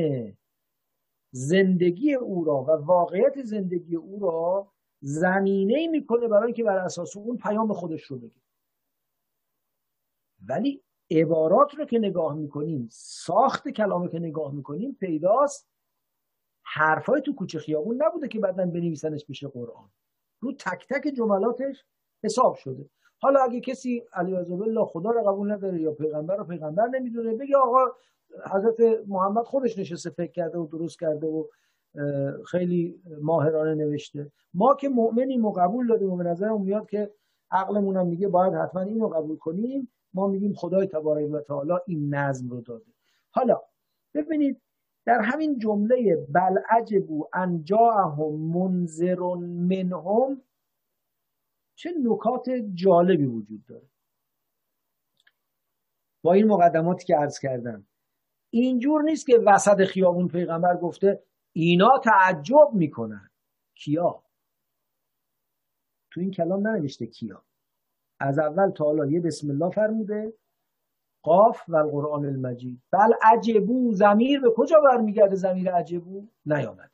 [1.31, 4.69] زندگی او را و واقعیت زندگی او را
[5.01, 8.41] زمینه ای می‌کنه برای اینکه بر اساس اون پیام خودش رو بگه.
[10.49, 15.69] ولی عبارات رو که نگاه می‌کنیم ساخت کلامه که نگاه می‌کنیم پیداست.
[16.63, 19.91] حرفای تو کوچه خیابون نبوده که بعدا بنویسنش بشه قرآن.
[20.41, 21.85] رو تک تک جملاتش
[22.25, 22.91] حساب شده.
[23.21, 27.57] حالا اگه کسی علی الله خدا رو قبول نداره یا پیغمبر رو پیغمبر نمی‌دونه بگه
[27.57, 27.85] آقا
[28.53, 31.45] حضرت محمد خودش نشسته فکر کرده و درست کرده و
[32.47, 34.33] خیلی ماهرانه نوشته.
[34.55, 37.11] ما که مؤمنیم و قبول داریم و به نظرمون میاد که
[37.51, 39.93] عقلمون هم میگه باید حتما اینو قبول کنیم.
[40.15, 42.93] ما میگیم خدای تبارک و تعالی این نظم رو داده.
[43.31, 43.61] حالا
[44.15, 44.61] ببینید
[45.05, 50.43] در همین جمله بل عجبو ان جاءهم منذر منهم
[51.75, 53.89] چه نکات جالبی وجود داره.
[56.23, 57.87] با این مقدماتی که عرض کردم.
[58.51, 61.23] اینجور نیست که وسط خیابون پیغمبر گفته
[61.61, 63.31] اینا تعجب می‌کنن.
[63.75, 64.23] کیا؟
[66.11, 67.43] تو این کلام ننوشته کیا.
[68.21, 70.33] از اول تا حالا یه بسم الله فرموده.
[71.23, 72.83] قاف و القرآن المجید.
[72.93, 76.91] بل عجبو زمیر به کجا برمیگرده زمیر عجبو؟ نیامده.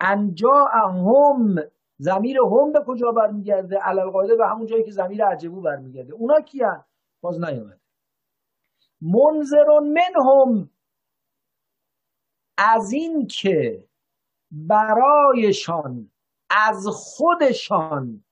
[0.00, 1.54] انجا هم
[1.98, 6.12] زمیر هم به کجا برمیگرده؟ علالقاعده به همون جایی که زمیر عجبو برمیگرده.
[6.12, 6.84] اونا کیان؟
[7.20, 7.80] باز نیامده.
[9.02, 10.70] منذرون منهم.
[12.62, 13.88] از این که
[14.50, 16.10] برایشان
[16.50, 18.24] از خودشان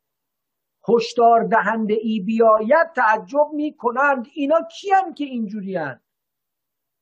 [0.88, 6.00] هشدار دهنده ای بیاید تعجب می کنند اینا کیان که اینجوریان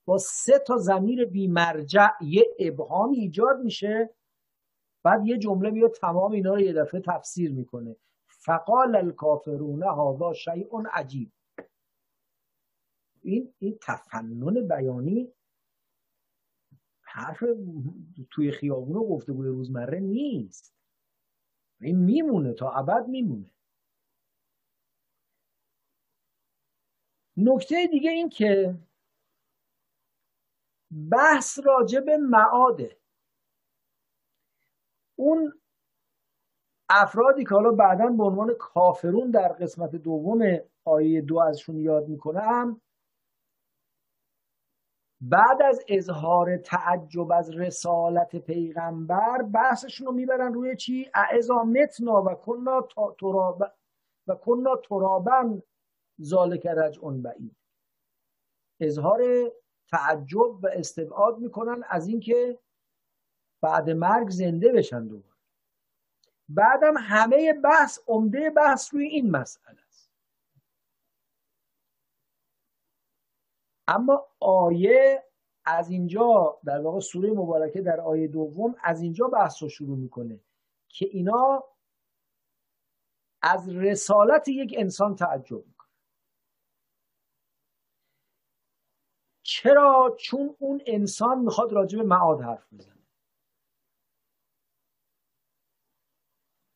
[0.05, 4.15] با سه تا زمیر بیمرجع یه ابهام ایجاد میشه.
[5.03, 7.97] بعد یه جمله میاد تمام اینا رو یه دفعه تفسیر می‌کنه.
[8.27, 11.33] فقال الکافرون هذا شیء عجیب.
[13.23, 15.33] این این تفنن بیانی
[17.17, 17.45] حرف
[18.31, 20.75] توی خیابون گفته بود روزمره نیست.
[21.81, 23.51] این میمونه تا ابد میمونه.
[27.37, 28.75] نکته دیگه این که
[31.11, 32.97] بحث راجع به معاده.
[35.17, 35.61] اون
[36.89, 42.81] افرادی که حالا بعدا به عنوان کافرون در قسمت دوم آیه دو ازشون یاد می‌کنم
[45.29, 52.35] بعد از اظهار تعجب از رسالت پیغمبر بحثشون رو می‌برن روی چی؟ اعزا متنا و
[52.35, 52.89] کنا
[53.21, 53.73] ترابا
[54.27, 55.62] و کنا ترابن
[56.23, 57.57] ذالک رجعون بعید.
[58.81, 59.23] اظهار
[59.91, 62.59] تعجب و استبعاد می‌کنن از اینکه
[63.62, 65.37] بعد مرگ زنده بشن دوباره.
[66.49, 70.11] بعدم همه بحث عمده بحث روی این مسئله است
[73.88, 75.25] اما آیه
[75.64, 80.40] از اینجا در واقع سوره مبارکه در آیه دوم از اینجا بحث رو شروع می‌کنه
[80.88, 81.64] که اینا
[83.42, 85.87] از رسالت یک انسان تعجب می‌کنه
[89.42, 93.07] چرا؟ چون اون انسان می‌خواد راجع به معاد حرف بزنه.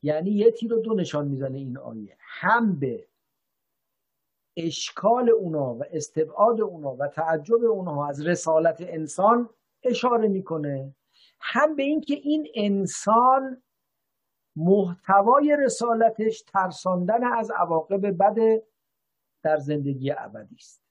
[0.02, 2.16] یعنی یه تیر دو نشان می‌زنه این آیه.
[2.20, 3.09] هم به
[4.66, 9.48] اشکال اونا و استبعاد اونا و تعجب اونا از رسالت انسان
[9.82, 10.94] اشاره می‌کنه.
[11.40, 13.62] هم به اینکه این انسان
[14.56, 18.62] محتوای رسالتش ترساندن از عواقب بد
[19.42, 20.82] در زندگی ابدی است.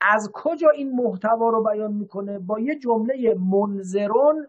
[0.00, 4.46] از کجا این محتوا رو بیان می‌کنه؟ با یه جمله منظرون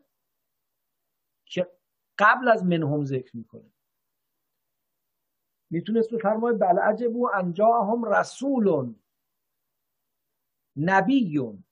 [1.45, 1.67] که
[2.19, 3.74] قبل از منهم ذکر می‌کنه.
[5.69, 8.95] می‌تونست بفرمای بل عجبو هم رسولون
[10.77, 11.63] نبیون.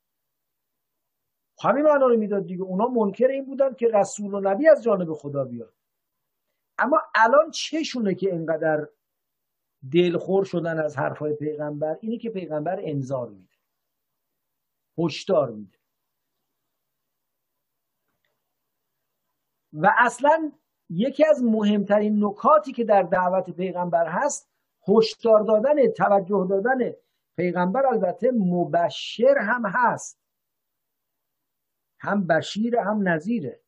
[1.63, 2.63] همین معنا رو می‌داد دیگه.
[2.63, 5.73] اونا منکر این بودن که رسول و نبی از جانب خدا بیاد
[6.77, 8.87] اما الان چشونه که اینقدر
[9.91, 13.53] دلخور شدن از حرفای پیغمبر؟ اینه که پیغمبر انذار میده.
[14.97, 15.77] هشدار میده.
[19.73, 20.51] و اصلا
[20.95, 24.49] یکی از مهمترین نکاتی که در دعوت پیغمبر هست
[24.87, 26.93] هشدار دادن توجه دادن
[27.35, 30.19] پیغمبر البته مبشر هم هست.
[31.99, 33.59] هم بشیر هم نظیره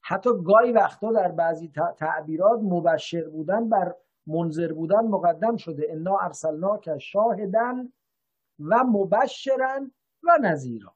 [0.00, 3.94] حتی گاهی وقتا در بعضی تعبیرات مبشر بودن بر
[4.26, 5.86] منظر بودن مقدم شده.
[5.90, 7.92] انا ارسلنا که شاهدن
[8.58, 10.94] و مبشرن و نظیرا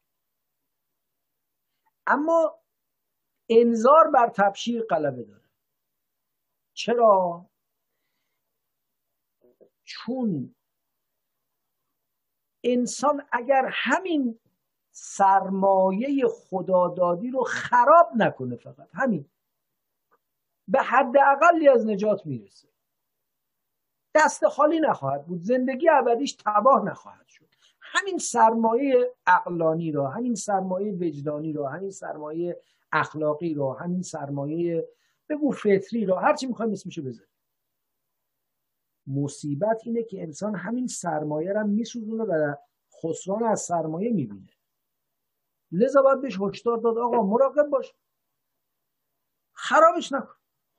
[2.06, 2.63] اما
[3.48, 5.50] انظار بر تبشیر غلبه داره.
[6.72, 7.46] چرا؟
[9.84, 10.54] چون
[12.64, 14.40] انسان اگر همین
[14.90, 19.30] سرمایه خدادادی رو خراب نکنه فقط همین
[20.68, 22.68] به حد اقلی از نجات می‌رسه.
[24.14, 27.44] دست خالی نخواهد بود زندگی ابدیش تباه نخواهد شد.
[27.80, 32.60] همین سرمایه اقلانی را همین سرمایه وجدانی را همین سرمایه
[32.94, 34.88] اخلاقی رو همین سرمایه
[35.28, 37.30] بگو فطری رو هرچی می‌خوایم اسمشو بذاریم
[39.06, 42.54] مصیبت اینه که انسان همین سرمایه رو میسوزونه و
[43.02, 44.52] خسران از سرمایه می‌بینه.
[45.72, 47.94] لذا باید بهش هشدار داد آقا مراقب باش.
[49.52, 50.34] خرابش نکن.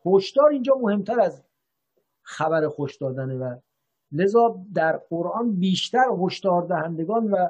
[0.06, 1.44] هشدار اینجا مهمتر از
[2.22, 3.60] خبر خوش دادنه و
[4.12, 7.50] لذا در قرآن بیشتر هشدار دهندگان و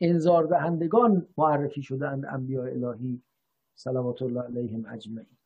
[0.00, 3.22] انذار دهندگان معرفی شدند انبیاء الهی.
[3.76, 5.36] صلوات الله علیهم اجمعین.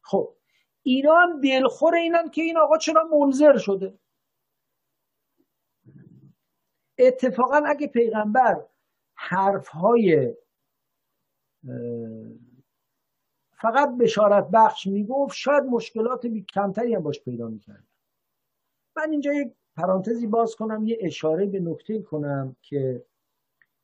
[0.00, 0.34] خب
[0.82, 3.98] اینا هم دلخور اینن که این آقا چرا منظر شده؟
[6.98, 8.66] اتفاقا اگه پیغمبر
[9.14, 10.34] حرفهای
[13.52, 17.84] فقط بشارت بخش می‌گفت شاید مشکلات کمتری هم باش پیدا می‌کرد.
[18.96, 23.06] من اینجا یک پرانتزی باز کنم یه اشاره به نکته کنم که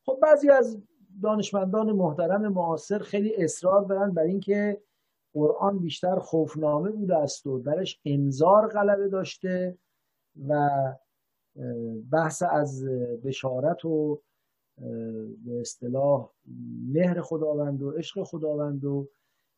[0.05, 0.83] خب بعضی از
[1.23, 4.83] دانشمندان محترم معاصر خیلی اصرار دارن بر اینکه
[5.33, 9.79] قرآن بیشتر خوفنامه بوده است و درش انذار غلبه داشته
[10.49, 10.71] و
[12.11, 12.85] بحث از
[13.25, 14.23] بشارت و
[15.45, 16.31] به اصطلاح
[16.93, 19.09] مهر خداوند و عشق خداوند و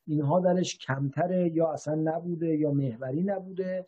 [0.07, 3.87] اینها درش کمتره یا اصلا نبوده یا محوری نبوده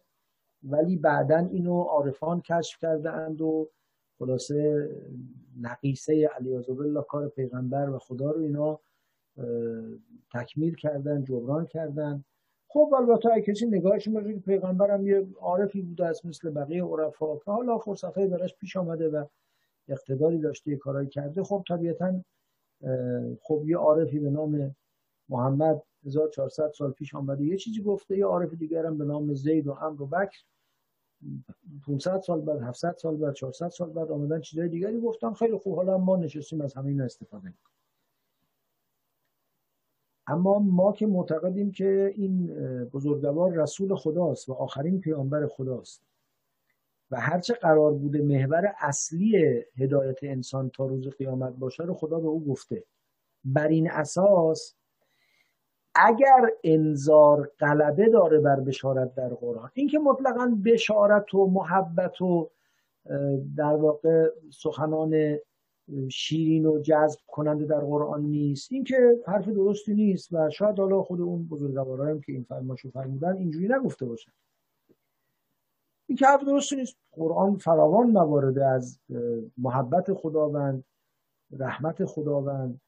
[0.62, 3.70] ولی بعدا اینو عارفان کشف کرده اند و
[4.18, 4.88] خلاصه
[5.60, 8.80] نقیصه علی الله کار پیغمبر و خدا رو اینا
[10.32, 12.24] تکمیل کردن جبران کردن.
[12.68, 17.36] خب البته اگه کسی نگاهش باشه که پیغمبرم یه عارفی بوده است مثل بقیه عرفا.
[17.36, 19.24] که حالا فرصتهای براش پیش آمده و
[19.88, 21.42] اقتداری داشته یه کارایی کرده.
[21.42, 22.24] خب طبیعتا
[23.42, 24.76] خب یه عارفی به نام
[25.28, 27.44] محمد 1400 سال پیش آمده.
[27.44, 30.38] یه چیزی گفته یه عارف دیگرم به نام زید و امر و بکر.
[31.86, 35.32] 500 سال بعد 700 سال بعد 400 سال بعد آمدن چیزای دیگری گفتن.
[35.32, 35.76] خیلی خوب.
[35.76, 37.44] حالا ما نشستیم از همین استفاده.
[37.44, 37.74] می‌کنیم
[40.26, 42.46] اما ما که معتقدیم که این
[42.84, 46.02] بزرگوار رسول خداست و آخرین پیامبر خداست
[47.10, 52.28] و هرچه قرار بوده محور اصلی هدایت انسان تا روز قیامت باشه رو خدا به
[52.28, 52.84] او گفته.
[53.44, 54.74] بر این اساس
[55.94, 62.50] اگر انذار غلبه داره بر بشارت در قرآن اینکه مطلقا بشارت و محبت و
[63.56, 65.38] در واقع سخنان
[66.10, 71.02] شیرین و جذب کننده در قرآن نیست این که حرف درستی نیست و شاید حالا
[71.02, 74.32] خود اون بزرگواران که این فرماشو فرمودن اینجوری نگفته باشن.
[76.06, 79.00] این که حرف درستی نیست قرآن فراوان موارده از
[79.58, 80.84] محبت خداوند
[81.58, 82.80] رحمت خداوند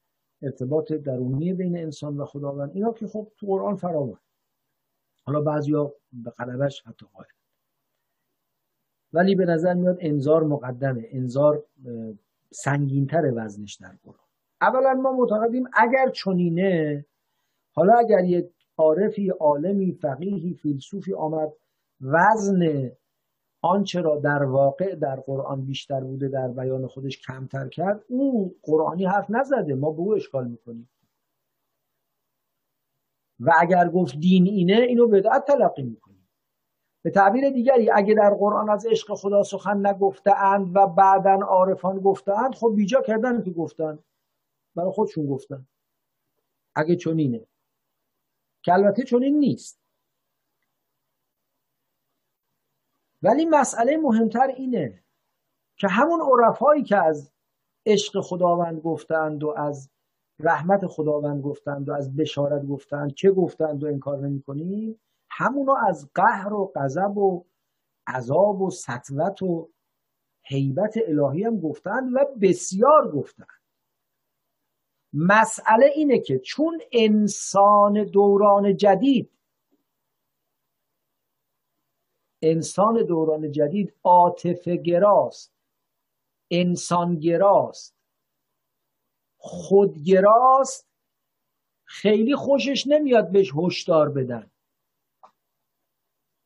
[0.43, 2.71] ارتباط درونی بین انسان و خداوند.
[2.75, 4.19] اینا که خب تو قرآن فراوان
[5.25, 7.29] حالا بعضیا به قلبش حتی قائل.
[9.13, 11.07] ولی به نظر میاد انذار مقدمه.
[11.11, 11.65] انذار
[12.51, 14.27] سنگینتر وزنش در قرآن.
[14.61, 17.07] اولا ما معتقدیم اگر چنینه
[17.73, 21.53] حالا اگر یک عارفی عالمی فقیهی فیلسوفی آمد
[22.01, 22.91] وزن
[23.67, 29.05] آنچه را در واقع در قرآن بیشتر بوده در بیان خودش کمتر کرد او قرآنی
[29.05, 29.75] حرف نزده.
[29.75, 30.89] ما به او اشکال می‌کنیم.
[33.41, 36.29] و اگر گفت دین اینه اینو بدعت تلقی می‌کنیم.
[37.03, 42.01] به تعبیر دیگری اگه در قرآن از عشق خدا سخن نگفته اند و بعدا عارفان
[42.01, 43.99] گفته اند خب بیجا کردن که گفتن.
[44.75, 45.67] برای خودشون گفتن.
[46.75, 47.47] اگه چنینه.
[48.63, 49.86] که البته چنین نیست.
[53.27, 55.03] ولی مسئله مهمتر اینه
[55.77, 57.33] که همون عرفایی که از
[57.87, 59.91] عشق خداوند گفتند و از
[60.39, 66.11] رحمت خداوند گفتند و از بشارت گفتند چه گفتند و انکار نمی کنیم همونو از
[66.15, 67.45] قهر و غضب و
[68.07, 69.69] عذاب و سطوت و
[70.45, 73.47] حیبت الهی هم گفتند و بسیار گفتند.
[75.13, 79.31] مسئله اینه که چون انسان دوران جدید
[82.43, 85.53] انسان دوران جدید عاطفه گراست
[86.51, 87.97] انسان گراست.
[89.39, 90.89] خودگراست
[91.85, 94.51] خیلی خوشش نمیاد بهش هشدار بدن.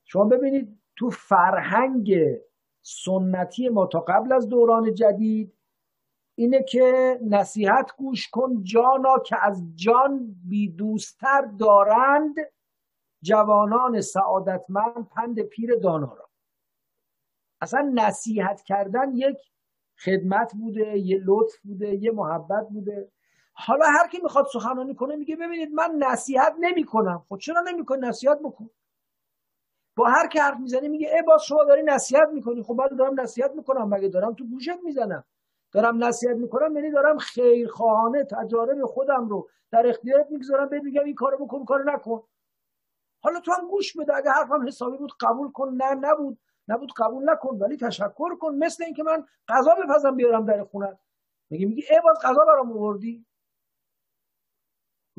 [0.04, 2.14] شما ببینید تو فرهنگ
[2.82, 5.56] سنتی ما تا قبل از دوران جدید
[6.34, 12.34] اینه که نصیحت گوش کن جانا که از جان بی دوستر دارند
[13.22, 16.28] جوانان سعادتمند پند پیر دانا را.
[17.60, 19.38] اصلا نصیحت کردن یک
[20.04, 23.12] خدمت بوده یه لطف بوده یه محبت بوده.
[23.52, 27.24] حالا هر کی می‌خواد سخنرانی کنه میگه ببینید من نصیحت نمی‌کنم.
[27.28, 28.70] خب چرا نمی‌کنی؟ نصیحت بکن.
[29.96, 32.62] با هر کی حرف می‌زنی میگه ای باز شما داری نصیحت می‌کنی.
[32.62, 33.88] خب بعد دارم نصیحت می‌کنم.
[33.88, 35.24] مگه دارم تو گوشت می‌زنم؟
[35.72, 40.68] دارم نصیحت می‌کنم؟ یعنی دارم خیرخواهانه تجارب خودم رو در اختیارت می‌گذارم.
[40.68, 42.22] بهت میگم این کارو بکن کارو نکن.
[43.22, 46.38] حالا تو هم گوش بده اگه حرفم حسابی بود قبول کن نه نبود.
[46.68, 48.54] نبود قبول نکن ولی تشکر کن.
[48.54, 50.98] مثل اینکه من غذا بپزم بیارم در خونه.
[51.50, 53.26] میگه میگه ای باز غذا برام آوردی.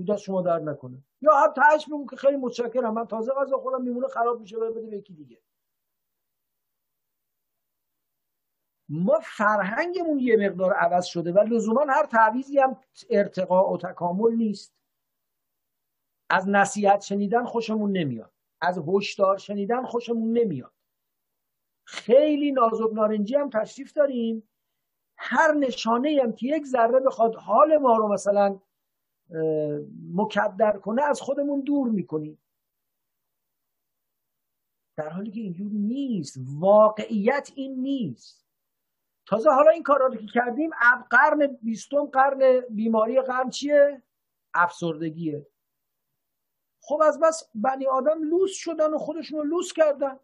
[0.09, 1.03] دست شما درد نکنه.
[1.21, 2.93] یا هر تهش میگم که خیلی متشکرم.
[2.93, 5.41] من تازه غذا خودم میمونه خراب میشه بده به یکی دیگه.
[8.89, 12.77] ما فرهنگمون یه مقدار عوض شده و لزوما هر تعویزی هم
[13.09, 14.80] ارتقاء و تکامل نیست.
[16.31, 18.33] از نصیحت شنیدن خوشمون نمیاد.
[18.61, 20.73] از هشدار شنیدن خوشمون نمیاد.
[21.83, 24.49] خیلی نازک نارنجی هم تشریف داریم.
[25.17, 28.59] هر نشانه هم که یک ذره بخواد حال ما رو مثلا
[30.13, 32.41] مکدر کنه از خودمون دور می‌کنیم.
[34.97, 36.39] در حالی که اینجور نیست.
[36.59, 38.47] واقعیت این نیست.
[39.25, 40.69] تازه حالا این کارا رو که کردیم
[41.09, 44.03] قرن بیستم قرن بیماری قرن چیه؟
[44.53, 45.47] افسردگیه.
[46.81, 50.19] خب از بس بنی آدم لوس شدن و خودشون رو لوس کردن.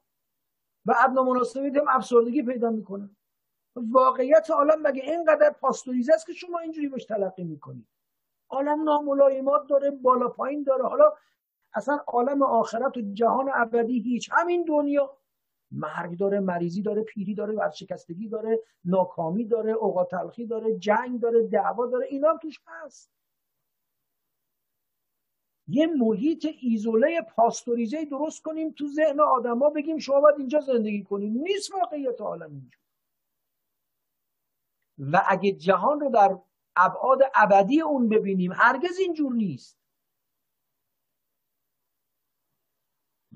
[0.86, 3.16] و ادنا مناسبی هم افسردگی پیدا می‌کنن
[3.76, 7.88] واقعیت عالم مگه اینقدر پاستوریزه است که شما اینجوری بهش تلقی می‌کنید
[8.50, 10.84] عالم ناملایمات داره بالا پایین داره.
[10.84, 11.14] حالا
[11.74, 15.18] اصلا عالم آخرت و جهان ابدی هیچ همین دنیا.
[15.72, 21.48] مرگ داره مریضی داره پیری داره ورشکستگی داره ناکامی داره اوقات تلخی داره جنگ داره
[21.48, 23.17] دعوا داره اینا هم توش هست.
[25.68, 31.34] یه محیط ایزوله پاستوریزه درست کنیم تو ذهن آدما بگیم شما باید اینجا زندگی کنیم.
[31.34, 32.78] نیست واقعیت عالم اینجا.
[35.00, 36.38] و اگه جهان رو در
[36.76, 39.78] ابعاد ابدی اون ببینیم هرگز اینجور نیست.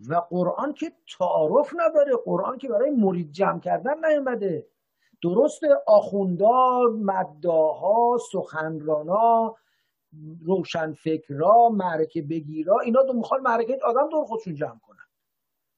[0.09, 4.67] و قرآن که تعارف نداره قرآن که برای مرید جمع کردن نیومده.
[5.23, 9.57] درست آخوندار مداها سخنرانا
[10.45, 15.05] روشنفکرا معرکه بگیرا اینا دو می‌خوان معرکه آدم دور خودشون جمع کنن.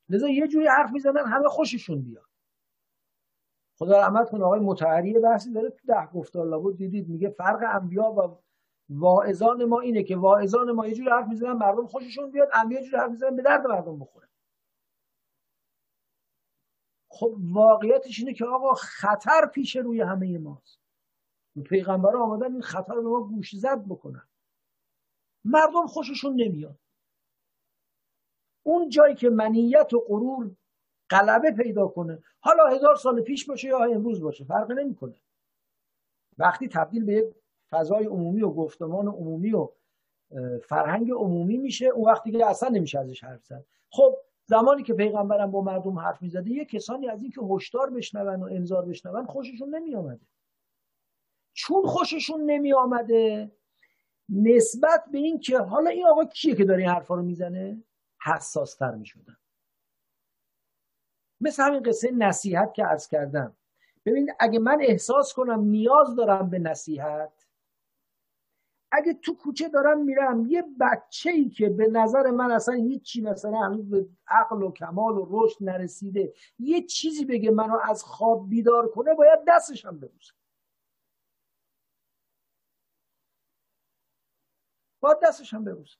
[0.09, 2.25] لذا یه جوری حرف می‌زنن همه خوششون بیاد.
[3.79, 8.03] خدا رحمت کنه آقای متحری بحثی داره تو ده گفتار لابد دیدید میگه فرق انبیا
[8.03, 8.39] و
[8.89, 12.97] واعظان ما اینه که واعظان ما یه جوری حرف می‌زنن مردم خوششون بیاد انبیا جوری
[12.97, 14.27] حرف می‌زنن به درد مردم بخوره.
[17.09, 20.82] خب واقعیتش اینه که آقا خطر پیش روی همه ماست.
[21.61, 24.27] پیغمبر آمدن این خطر رو ما گوش زد بکنن.
[25.45, 26.79] مردم خوششون نمیاد.
[28.63, 30.51] اون جایی که منیت و غرور
[31.09, 35.15] غلبه پیدا کنه حالا هزار سال پیش باشه یا امروز باشه فرق نمی‌کنه.
[36.37, 37.35] وقتی تبدیل به
[37.69, 39.69] فضای عمومی و گفتمان عمومی و
[40.63, 43.65] فرهنگ عمومی میشه اون وقتی که اصلا نمیشه ازش حرف زد.
[43.89, 48.45] خب زمانی که پیغمبرم با مردم حرف می‌زده یه کسانی از اینکه هشدار بشنون و
[48.45, 50.25] انذار بشنون خوششون نمیآمده.
[51.53, 53.51] چون خوششون نمیآمده
[54.29, 57.83] نسبت به اینکه حالا این آقا کیه که داره این حرفا رو می‌زنه؟
[58.25, 59.37] حساس تر می‌شدن.
[61.41, 63.55] مثل همین قصه نصیحت که عرض کردم.
[64.05, 67.47] ببین اگه من احساس کنم نیاز دارم به نصیحت
[68.91, 73.57] اگه تو کوچه دارم میرم یه بچه ای که به نظر من اصلا هیچی مثلا
[73.57, 78.87] هنوز به عقل و کمال و رشد نرسیده یه چیزی بگه منو از خواب بیدار
[78.87, 80.35] کنه باید دستشم ببوسم
[85.03, 85.99] باید دستشم ببوسم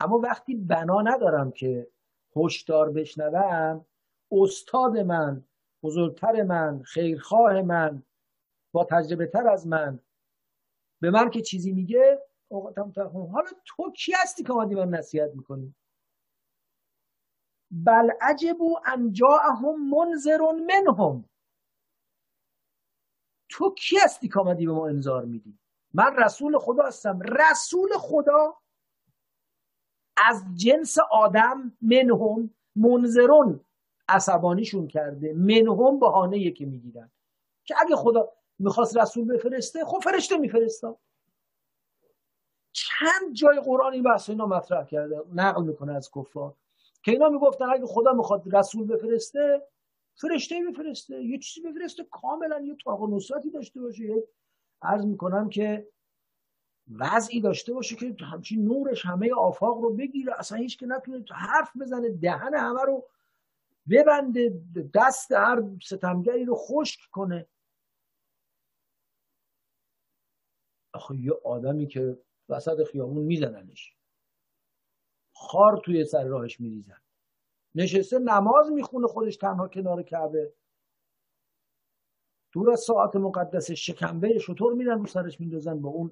[0.00, 1.90] اما وقتی بنا ندارم که
[2.36, 3.86] هشدار بشنوم
[4.32, 5.44] استاد من
[5.82, 8.02] بزرگتر من خیرخواه من
[8.72, 10.00] با تجربه تر از من
[11.02, 15.74] به من که چیزی میگه حالا تو کی هستی که آمدی من نصیحت می‌کنی؟
[17.70, 21.28] بل عجبو ان جاءهم منذر منهم.
[23.48, 25.58] تو کی هستی که آمدی به ما انذار میدی؟
[25.94, 27.20] من رسول خدا هستم.
[27.20, 28.56] رسول خدا
[30.28, 33.60] از جنس آدم منهم منذرون
[34.08, 35.32] عصبانیشون کرده.
[35.32, 37.10] منهم بهانه که می‌گیرن.
[37.64, 40.98] که اگه خدا می‌خواست رسول بفرسته خب فرشته میفرستا.
[42.72, 46.54] چند جای قرآن این بحث اینا مطرح کرده نقل می‌کنه از کفار.
[47.02, 49.62] که اینا می‌گفتن اگه خدا می‌خواد رسول بفرسته
[50.14, 51.22] فرشته بفرسته.
[51.22, 53.00] یه چیزی بفرسته کاملا یه طاق
[53.50, 54.22] داشته باشه.
[54.84, 55.88] عرض می‌کنم که
[56.90, 61.76] وضعی داشته باشه که همچین نورش همه آفاق رو بگیره اصلا هیچ که نتونه حرف
[61.76, 63.08] بزنه دهن همه رو
[63.90, 64.62] ببنده
[64.94, 67.46] دست هر ستمگری رو خشک کنه.
[70.92, 72.18] آخه یه آدمی که
[72.48, 73.96] وسط خیابون میزننش
[75.34, 77.00] خار توی سر راهش میریزن
[77.74, 80.52] نشسته نماز می‌خونه خودش تنها کنار کعبه.
[82.54, 86.10] دور از ساعت مقدس شکمبه شطور میرن رو سرش میندازن با اون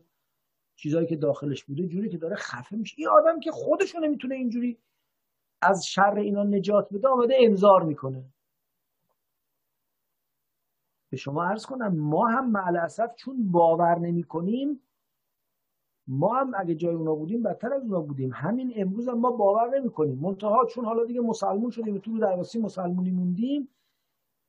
[0.76, 2.94] چیزایی که داخلش بوده جوری که داره خفه میشه.
[2.98, 4.78] این آدم که خودشو نمی‌تونه اینجوری
[5.62, 8.24] از شر اینا نجات بده آمده انذار می‌کنه.
[11.10, 14.80] به شما عرض کنم ما هم معلصف چون باور نمی کنیم
[16.06, 18.30] ما هم اگه جای اونا بودیم بدتر از اونا بودیم.
[18.34, 22.58] همین امروز هم ما باور نمی کنیم منتها چون حالا دیگه مسلمون شدیم تو درواسی
[22.58, 23.68] مسلمونی موندیم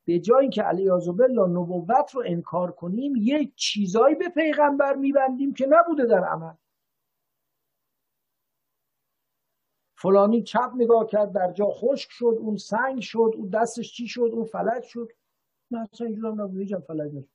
[0.04, 5.66] به جای اینکه علی بالله نبوت رو انکار کنیم یه چیزایی به پیغمبر میبندیم که
[5.66, 6.54] نبوده در عمل.
[9.96, 14.30] فلانی چپ نگاه کرد در جا خشک شد اون سنگ شد اون دستش چی شد
[14.32, 15.12] اون فلج شد.
[15.70, 17.28] نه اصلا اینجور هم نبوده فلج نشد.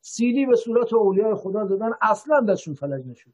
[0.00, 3.32] سیلی به صورت اولیای خدا زدن اصلا دستشون فلج نشد.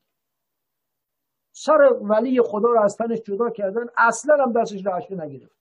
[1.53, 5.60] سر ولی خدا رو از تنش جدا کردن اصلا هم دستش رعشه نگرفت.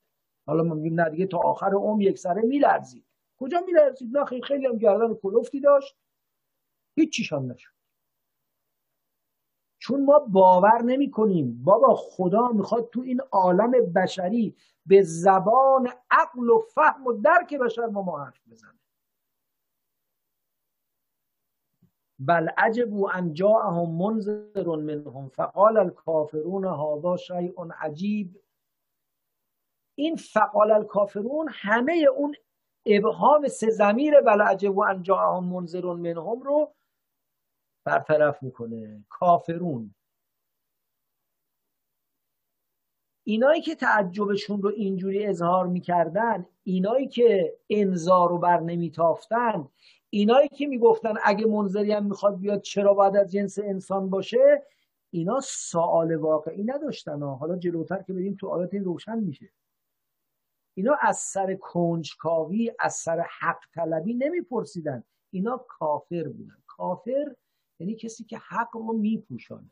[0.50, 3.06] حالا ما میگیم نه دیگه تا آخر عمر یک سره میلرزید.
[3.40, 5.96] کجا میلرزید؟ نه خیلی هم گردن کلفتی داشت.
[6.96, 7.72] هیچ هم نشد.
[9.80, 16.50] چون ما باور نمی کنیم بابا خدا می‌خواد تو این عالم بشری به زبان عقل
[16.50, 18.80] و فهم و درک بشر ما ما حرف بزنه.
[22.20, 28.49] بل عجبوا ان جاءهم منذر منهم فقال الكافرون هذا شیء عجیب.
[30.00, 32.36] این فقال الکافرون همه اون
[32.86, 36.74] ابهام سه زمیر بل عجبوا ان جاءهم منذر منهم رو
[37.86, 39.06] برطرف می‌کنه.
[39.10, 39.96] کافرون.
[43.24, 49.70] اینایی که تعجبشون رو اینجوری اظهار می‌کردن اینایی که انذار رو بر نمیتافتن
[50.10, 54.64] اینایی که می‌گفتن اگه منظری هم می‌خواد بیاد چرا باید از جنس انسان باشه؟
[55.10, 59.50] اینا سوال واقعی نداشتن حالا جلوتر که بریم تو آیات این روشن میشه.
[60.74, 65.04] اینا از سر کنجکاوی از سر حق طلبی نمیپرسیدن.
[65.32, 66.58] اینا کافر بودن.
[66.68, 67.36] کافر
[67.80, 69.72] یعنی کسی که حق رو میپوشانه.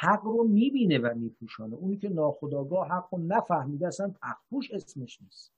[0.00, 1.76] حق رو می‌بینه و میپوشانه.
[1.76, 5.52] اونی که ناخداگاه حق رو نفهمیده اصلا پخپوش اسمش نیست.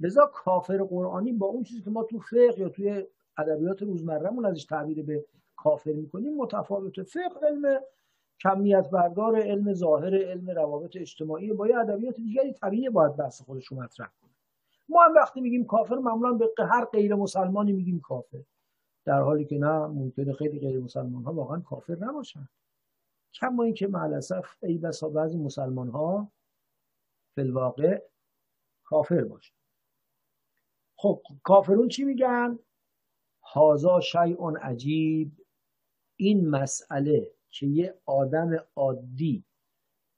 [0.00, 3.06] لذا کافر قرآنی با اون چیزی که ما تو فقه یا توی
[3.38, 5.26] ادبیات روزمرهمون ازش تعبیر به
[5.56, 7.02] کافر می‌کنیم متفاوته.
[7.02, 7.80] فقه علم
[8.42, 13.66] کمیت بردار علم ظاهر علم روابط اجتماعی با یه ادبیات دیگری طبیعی باید بحث خودش
[13.66, 14.30] رو مطرح کنه.
[14.88, 18.42] ما هم وقتی میگیم کافر معمولا به هر غیر مسلمانی میگیم کافر.
[19.04, 22.48] در حالی که نه ممکنه خیلی غیر مسلمان ها واقعا کافر نباشن.
[23.34, 26.32] کما اینکه معلصف ای بسا بعضی مسلمان ها
[27.34, 27.52] فی
[28.84, 29.54] کافر باشن.
[30.96, 32.58] خب کافرون چی میگن؟
[33.42, 35.32] هازا شیء عجیب.
[36.16, 39.44] این مسئله که یه آدم عادی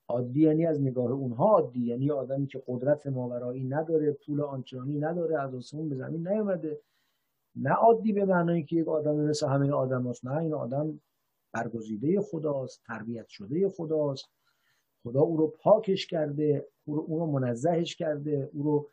[0.09, 5.41] عادی یعنی از نگاه اونها عادی یعنی آدمی که قدرت ماورایی نداره پول آنچنانی نداره
[5.43, 6.81] از آسمون به زمین نیومده
[7.57, 10.25] نه عادی به معنایی که یک آدم مثل همه آدم هست.
[10.25, 11.01] نه این آدم
[11.53, 14.29] برگزیده خداست تربیت شده خداست
[15.03, 18.91] خدا او رو پاکش کرده او رو, او رو منزهش کرده او رو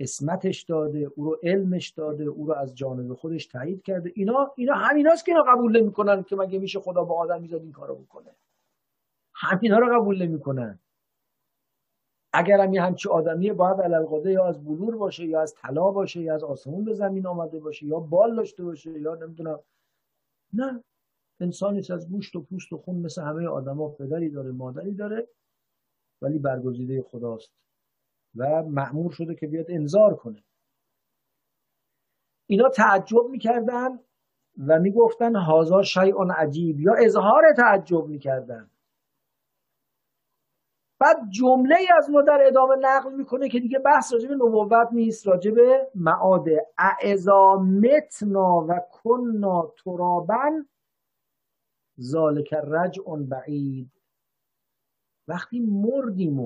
[0.00, 4.12] اسمتش داده او رو علمش داده او رو از جانب خودش تایید کرده.
[4.14, 7.72] اینا اینا همیناست که اینا قبول نمی‌کنن که مگه میشه خدا با آدم میزاد این
[7.72, 8.30] کارو بکنه.
[9.34, 10.78] همینا رو قبول نمی‌کنن.
[12.32, 16.20] اگر هم یه همچی آدمیه باید علالقاده یا از بلور باشه یا از طلا باشه
[16.20, 19.60] یا از آسمون به زمین آمده باشه یا بال داشته باشه یا نمی‌دونم.
[20.52, 20.84] نه.
[21.40, 25.28] انسانی از گوشت و پوست و خون مثل همه آدما پدری داره مادری داره
[26.22, 27.52] ولی برگزیده خداست.
[28.36, 30.44] و معمور شده که بیاد انذار کنه.
[32.46, 33.98] اینا تعجب می‌کردن
[34.66, 38.70] و می‌گفتن هازا شیء عجیب یا اظهار تعجب می‌کردن.
[41.00, 45.26] بعد جمله ای از ما در ادامه نقل می‌کنه که دیگه بحث راجب نبوت نیست
[45.26, 45.54] راجب
[45.94, 46.46] معاد
[46.78, 50.66] اعزا متنا و کننا ترابن
[52.00, 53.90] ذالک رجع بعید.
[55.28, 56.40] وقتی مردیم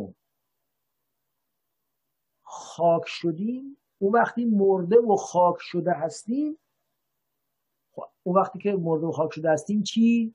[2.51, 6.59] خاک شدیم اون وقتی مرده و خاک شده هستیم
[7.93, 10.35] خب، اون وقتی که مرده و خاک شده هستیم چی؟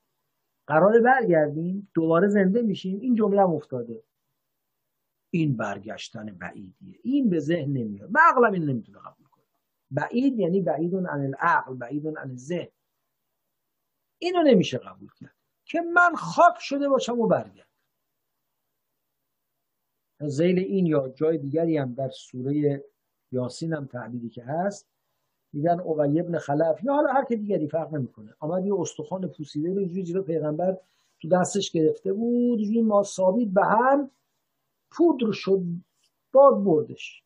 [0.68, 4.04] قرار برگردیم دوباره زنده میشیم این جمله افتاده.
[5.30, 7.00] این برگشتن بعیدیه.
[7.04, 8.10] این به ذهن نمیاد.
[8.32, 9.44] عقلم این نمی‌تونه قبول کنه.
[9.92, 12.72] بعید یعنی بعیدون عن العقل بعیدون عن ذهن.
[14.20, 15.36] اینو نمیشه قبول کرد.
[15.66, 17.73] که من خاک شده باشم و برگرد
[20.28, 22.84] زیل این یا جای دیگری هم در سوره
[23.32, 24.88] یاسین هم تعبیری که هست
[25.54, 28.34] میگن اوی ابن خلف یا حالا هر که دیگری فرق نمی‌کنه.
[28.40, 30.78] آمد یه استخوان پوسیده رو اینجوری جلو پیغمبر
[31.22, 34.12] تو دستش گرفته بود اینجوری ما ثابت به هم
[34.92, 35.64] پودر شد
[36.32, 37.24] باد بردش.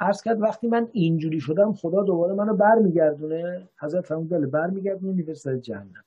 [0.00, 3.68] عرض کرد وقتی من اینجوری شدم خدا دوباره منو برمیگردونه.
[3.80, 6.04] حضرت فرمود بله برمیگردونه میفرسته جهنم.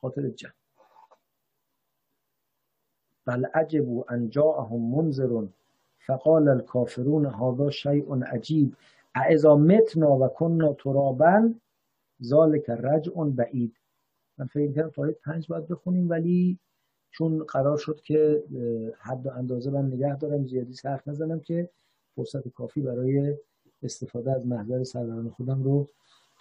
[0.00, 0.65] خاطر جمع
[3.26, 5.46] بل عجبوا ان جاءهم منذر
[6.06, 8.74] فقال الكافرون هذا شیء عجیب.
[9.14, 11.54] اعزا متنا و کننا ترابا؟
[12.22, 13.76] ذالک رجع بعید.
[14.38, 16.58] من فکر کنم تا پنج باید بخونیم ولی
[17.10, 18.42] چون قرار شد که
[18.98, 21.68] حد و اندازه من نگه دارم زیادی سرخ نزنم که
[22.16, 23.36] فرصت کافی برای
[23.82, 25.86] استفاده از محضر سروران خودم رو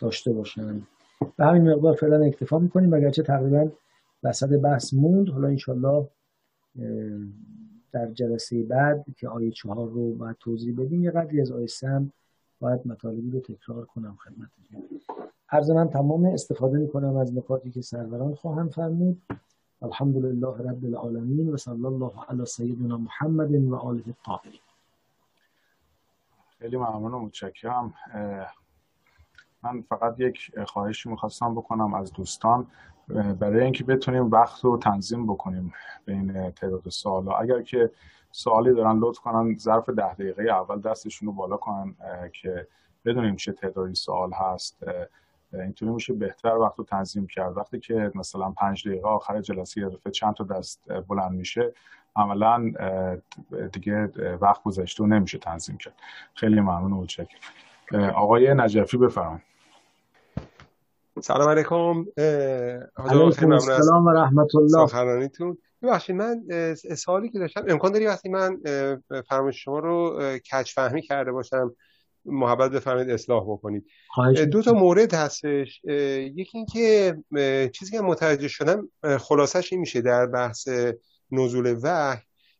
[0.02, 0.88] داشته باشم.
[1.38, 3.70] به همین مقدار فعلا اکتفا می‌کنیم اگرچه تقریبا
[4.24, 5.30] وسط بحث موند.
[5.30, 6.08] حالا انشالله
[7.92, 12.12] در جلسه بعد که آیه چهار رو باید توضیح بدیم یه قدری از آیه سم
[12.60, 15.00] باید مطالبی رو تکرار کنم خدمتتون.
[15.50, 19.22] عرض من تمام استفاده می‌کنم از نکاتی که سروران خواهم فرمود.
[19.82, 24.60] الحمد لله رب العالمین و صلی الله علی سیدنا محمد و آله الطاهرین.
[26.60, 27.94] خیلی ممنون و متشکرم.
[29.64, 32.68] من فقط یک خواهشی می‌خواستم بکنم از دوستان.
[33.40, 35.74] برای اینکه بتونیم وقت رو تنظیم بکنیم
[36.06, 37.32] بین تعداد سوالا.
[37.32, 37.92] اگر که
[38.32, 41.96] سوالی دارن لطف کنن ظرف ده دقیقه اول دستشون رو بالا کنن
[42.34, 42.68] که
[43.06, 44.84] بدونیم چه تعدادی سوال هست
[45.54, 47.58] اینطوری میشه بهتر وقت رو تنظیم کرد.
[47.58, 51.74] وقتی که مثلا پنج دقیقه آخر جلسه یه چند تا دست بلند میشه
[52.16, 52.72] عملا
[53.72, 55.94] دیگه وقت گذشته و نمیشه تنظیم کرد.
[56.34, 57.40] خیلی ممنون متشکرم.
[58.16, 59.55] آقای نجفی بفرمایید.
[61.22, 62.06] سلام علیکم.
[62.98, 64.88] علیکم السلام و رحمت الله.
[64.88, 66.44] سخنرانیتون ببخشید من
[66.98, 68.62] سوالی که داشتم امکان داری وقتی من
[69.30, 70.20] فرمایش شما رو
[70.52, 71.76] کج فهمی کرده باشم
[72.26, 73.86] محبت بفرمایید اصلاح بکنید.
[74.52, 75.82] دو تا مورد هستش.
[76.36, 77.18] یکی اینکه
[77.74, 78.90] چیزی که متوجه شدم
[79.20, 80.70] خلاصش این میشه در بحث
[81.32, 82.20] نزول وحی.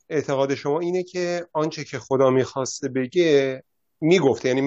[0.10, 3.64] اعتقاد شما اینه که آنچه که خدا می‌خواسته بگه
[4.02, 4.62] می‌گفته یعنی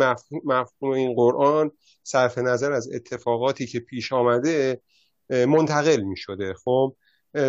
[0.45, 1.71] مفهوم این قرآن
[2.03, 4.81] صرف نظر از اتفاقاتی که پیش آمده
[5.31, 6.55] منتقل می‌شده.
[6.65, 6.97] خب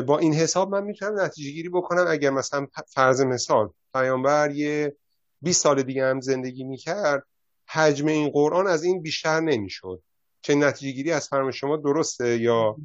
[0.08, 2.06] با این حساب من می‌تونم نتیجه گیری بکنم.
[2.10, 4.96] اگر مثلا فرض مثال پیامبر یه
[5.42, 7.24] 20 سال دیگه هم زندگی می‌کرد
[7.70, 10.02] حجم این قرآن از این بیشتر نمی‌شد.
[10.42, 12.76] چه نتیجه گیری از فرم شما درسته یا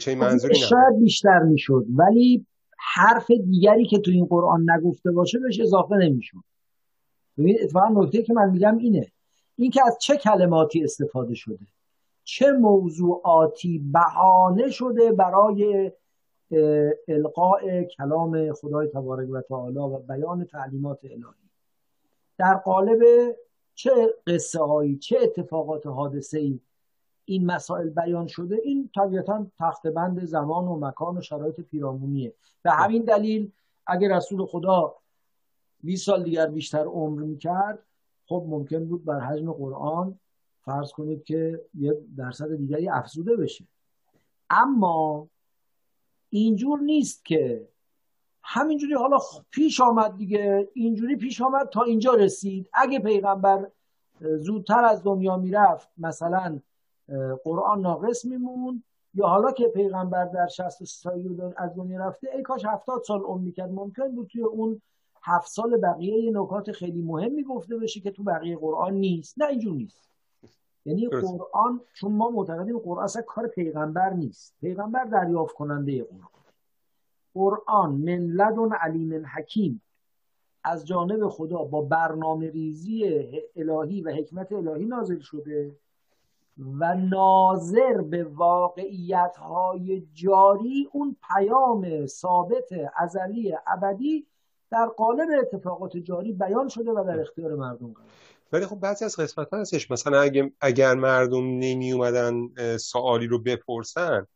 [0.00, 2.46] چه منظوری شاید بیشتر می‌شد ولی
[2.94, 6.38] حرف دیگری که تو این قرآن نگفته باشه بهش اضافه نمی‌شد.
[7.38, 9.12] ببینید اتفاقا نکته که من میگم اینه.
[9.56, 11.66] این که از چه کلماتی استفاده شده؟
[12.24, 15.92] چه موضوعاتی بهانه شده برای
[17.08, 21.50] القاء کلام خدای تبارک و تعالی و بیان تعلیمات الهی؟
[22.38, 23.02] در قالب
[23.74, 23.90] چه
[24.26, 26.60] قصه هایی چه اتفاقات حادثه ای
[27.24, 32.34] این مسائل بیان شده؟ این طبیعتا تخت بند زمان و مکان و شرایط پیرامونیه.
[32.62, 33.52] به همین دلیل
[33.86, 34.94] اگر رسول خدا
[35.82, 37.78] 20 سال دیگر بیشتر عمر می‌کرد.
[38.26, 40.18] خب ممکن بود بر حجم قرآن
[40.60, 43.64] فرض کنید که یه درصد دیگری افزوده بشه.
[44.50, 45.28] اما
[46.30, 47.68] اینجور نیست که
[48.42, 49.18] همینجوری حالا
[49.50, 52.70] پیش آمد دیگه اینجوری پیش آمد تا اینجا رسید.
[52.72, 53.70] اگه پیغمبر
[54.20, 56.60] زودتر از دنیا می‌رفت مثلا
[57.44, 58.82] قرآن ناقص میمون
[59.14, 63.40] یا حالا که پیغمبر در 60 سال از دنیا رفته ای کاش 70 سال عمر
[63.40, 64.82] می‌کرد ممکن بود توی اون
[65.26, 69.38] هفت سال بقیه یه نکات خیلی مهمی گفته بشه که تو بقیه قرآن نیست.
[69.38, 70.10] نه اینجور نیست.
[70.84, 74.56] یعنی قرآن چون ما معتقدیم قرآن اصلا کار پیغمبر نیست.
[74.60, 76.28] پیغمبر دریافت کننده قرآن
[77.34, 79.82] قرآن من لدن علیم حکیم.
[80.64, 83.04] از جانب خدا با برنامه ریزی
[83.56, 85.76] الهی و حکمت الهی نازل شده
[86.58, 94.26] و ناظر به واقعیت های جاری اون پیام ثابت ازلی ابدی
[94.70, 98.08] در قالب اتفاقات جاری بیان شده و در اختیار مردم قرار
[98.52, 99.90] ولی خب بعضی از قسمت ها هستش.
[99.90, 104.26] مثلا اگر, اگر مردم نمی اومدن سوالی رو بپرسن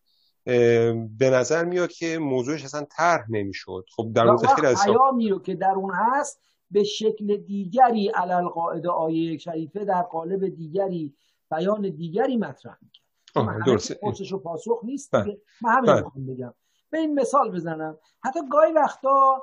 [1.19, 3.85] به نظر میاد که موضوعش اصلا طرح نمی‌شد.
[3.97, 8.49] خب در مورد خیلی از پیامی رو که در اون هست به شکل دیگری علل
[8.49, 11.15] قاعده آیه شریفه در قالب دیگری
[11.51, 13.67] بیان دیگری مطرح می‌کرد.
[13.67, 13.95] درسته.
[13.95, 15.17] پرسش و پاسخ نیست.
[15.17, 16.55] دیگه من همین می‌خوام بگم.
[16.91, 17.99] به این مثال بزنم.
[18.25, 19.43] حتی گاهی وقتا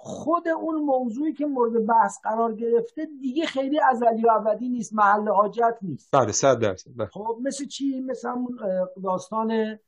[0.00, 5.28] خود اون موضوعی که مورد بحث قرار گرفته دیگه خیلی ازلی و ابدی نیست محل
[5.28, 6.08] حاجت نیست.
[6.12, 8.58] بله صد درصد خب مثل چی؟ مثل همون
[9.04, 9.78] داستان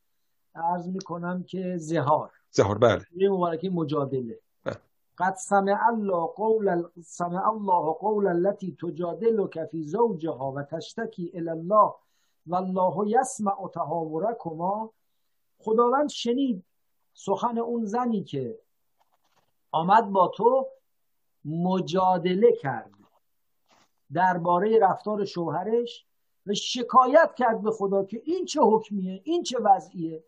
[0.55, 2.31] عرض می‌کنم که زهار.
[2.51, 3.01] زهار بله.
[3.17, 4.41] یه مبارکه مجادله.
[4.65, 4.77] بله.
[5.19, 11.95] قد سمع الله قول سمع الله قول التي تجادلك في زوجها و تشتکی الى الله
[12.47, 14.91] والله يسمع تهاوركما
[15.59, 16.65] خداوند شنید
[17.15, 18.59] سخن اون زنی که
[19.73, 20.69] آمد با تو
[21.45, 22.91] مجادله کرد.
[24.13, 26.07] درباره رفتار شوهرش
[26.47, 30.25] و شکایت کرد به خدا که این چه حکمیه این چه وضعیه.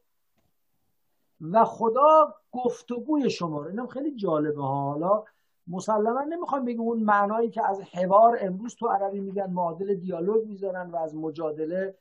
[1.41, 5.25] و خدا گفتگوی شما رو اینم خیلی جالبه حالا
[5.67, 10.91] مسلما نمی‌خوام بگم اون معنایی که از حوار امروز تو عربی میگن معادل دیالوگ می‌ذارن
[10.91, 11.95] و از مجادله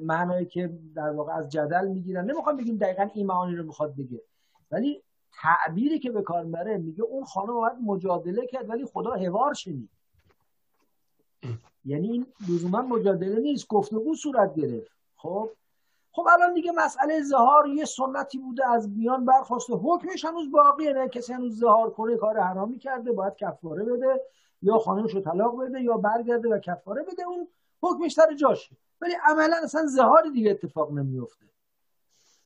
[0.00, 2.30] معنایی که در واقع از جدل می‌گیرن.
[2.30, 4.22] نمی‌خوام بگیم دقیقا این معانی رو می‌خواد بگه.
[4.70, 5.02] ولی
[5.32, 9.90] تعبیری که به کار بره میگه اون خانم باید مجادله کرد ولی خدا هوار شنید.
[11.84, 14.90] یعنی این لزوما مجادله نیست گفتگو صورت گرفت.
[15.16, 15.50] خب؟
[16.12, 20.92] خب الان دیگه مسئله زهار یه سنتی بوده از بیان برخواسته حکمش هنوز باقیه.
[20.92, 24.20] نه کسی هنوز زهار کنه کار حرامی کرده باید کفاره بده
[24.62, 27.22] یا خانمش رو طلاق بده یا برگرده و کفاره بده.
[27.22, 27.48] اون
[27.82, 28.76] حکمش سر جاشه.
[29.00, 31.46] ولی عملا اصلا زهار دیگه اتفاق نمیفته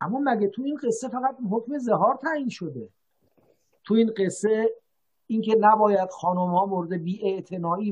[0.02, 2.88] اما مگه تو این قصه فقط حکم زهار تعیین شده؟
[3.84, 4.70] تو این قصه
[5.26, 7.44] اینکه نباید خانم ها مورد بی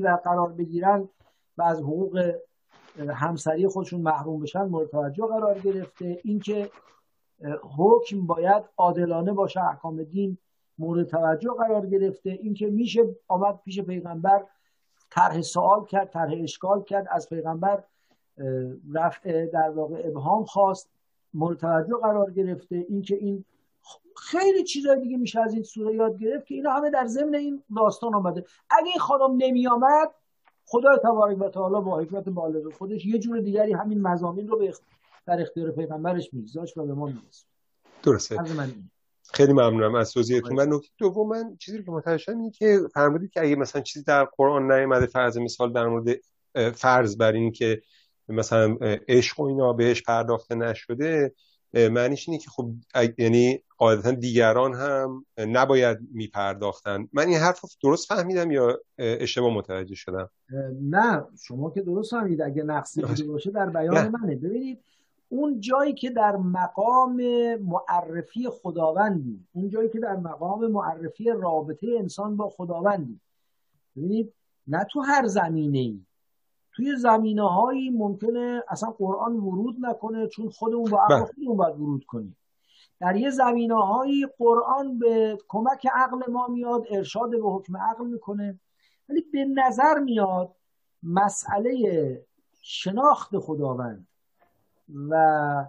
[0.03, 1.09] و قرار بگیرن
[1.57, 2.35] و از حقوق
[2.97, 6.19] همسری خودشون محروم بشن مورد توجه قرار گرفته.
[6.23, 6.69] اینکه
[7.77, 10.37] حکم باید عادلانه باشه احکام دین
[10.77, 12.29] مورد توجه قرار گرفته.
[12.29, 14.45] اینکه میشه آمد پیش پیغمبر
[15.11, 17.83] طرح سوال کرد طرح اشکال کرد از پیغمبر
[18.93, 20.89] رفع در واقع ابهام خواست.
[21.33, 22.85] مورد توجه قرار گرفته.
[22.89, 23.45] اینکه این
[24.17, 27.63] خیلی چیزای دیگه میشه از این سوره یاد گرفت که اینا همه در ضمن این
[27.75, 30.11] داستان آمده اگه این خانم نمی آمد
[30.65, 34.73] خدای تبارک و تعالی با حکمت بالغ خودش یه جور دیگری همین مزامین رو به
[35.25, 37.45] در اختیار پیغمبرش میگذاشت و به ما می‌رسید.
[38.03, 38.37] درسته.
[39.33, 43.31] خیلی ممنونم از توضیحتون من نکته دوم من چیزی که متوجه شدم اینه که فرمودید
[43.31, 46.17] که اگه مثلا چیزی در قرآن نیومده فرض مثال در مورد
[46.75, 47.81] فرض بر این که
[48.31, 48.77] مثلا
[49.07, 51.33] عشق و اینا بهش پرداخته نشده
[51.73, 52.71] معنیش اینه که خب
[53.17, 57.07] یعنی قاعدتا دیگران هم نباید میپرداختن.
[57.13, 60.29] من این حرف درست فهمیدم یا اشتباه متوجه شدم؟
[60.81, 64.35] نه شما که درست فهمیدید اگه نقصی باشه در بیان منه.
[64.35, 64.79] ببینید
[65.29, 67.21] اون جایی که در مقام
[67.55, 73.19] معرفی خداوندی اون جایی که در مقام معرفی رابطه انسان با خداوندی
[73.95, 74.33] ببینید
[74.67, 75.99] نه تو هر زمینه ای
[76.73, 81.25] توی زمینه هایی ممکنه اصلا قرآن ورود نکنه چون خودمون با عقل بله.
[81.25, 82.37] خودمون باید ورود کنیم
[82.99, 88.59] در یه زمینه هایی قرآن به کمک عقل ما میاد ارشاد به حکم عقل می‌کنه
[89.09, 90.55] ولی به نظر میاد
[91.03, 92.25] مسئله
[92.61, 94.07] شناخت خداوند
[95.09, 95.65] و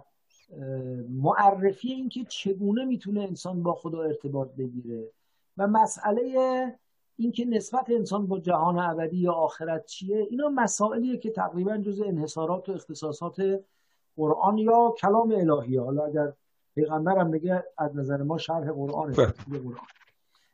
[1.09, 5.11] معرفی اینکه چگونه می‌تونه انسان با خدا ارتباط بگیره
[5.57, 6.79] و مسئله
[7.23, 12.69] اینکه نسبت انسان با جهان ابدی یا آخرت چیه اینا مسائلیه که تقریبا جز انحصارات
[12.69, 13.35] و اختصاصات
[14.17, 15.81] قرآن یا کلام الهیه.
[15.81, 16.33] حالا اگر
[16.75, 19.59] پیغمبرم بگه از نظر ما شرح قرآن بله.
[19.59, 19.85] قرآن.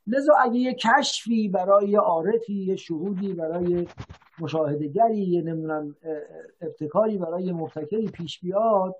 [0.07, 3.87] لذا اگه یه کشفی برای یه عارفی یه شهودی برای
[4.39, 5.95] مشاهدگری یه نمی‌دونم
[6.61, 8.95] ابتکاری برای یه مبتکری پیش بیاد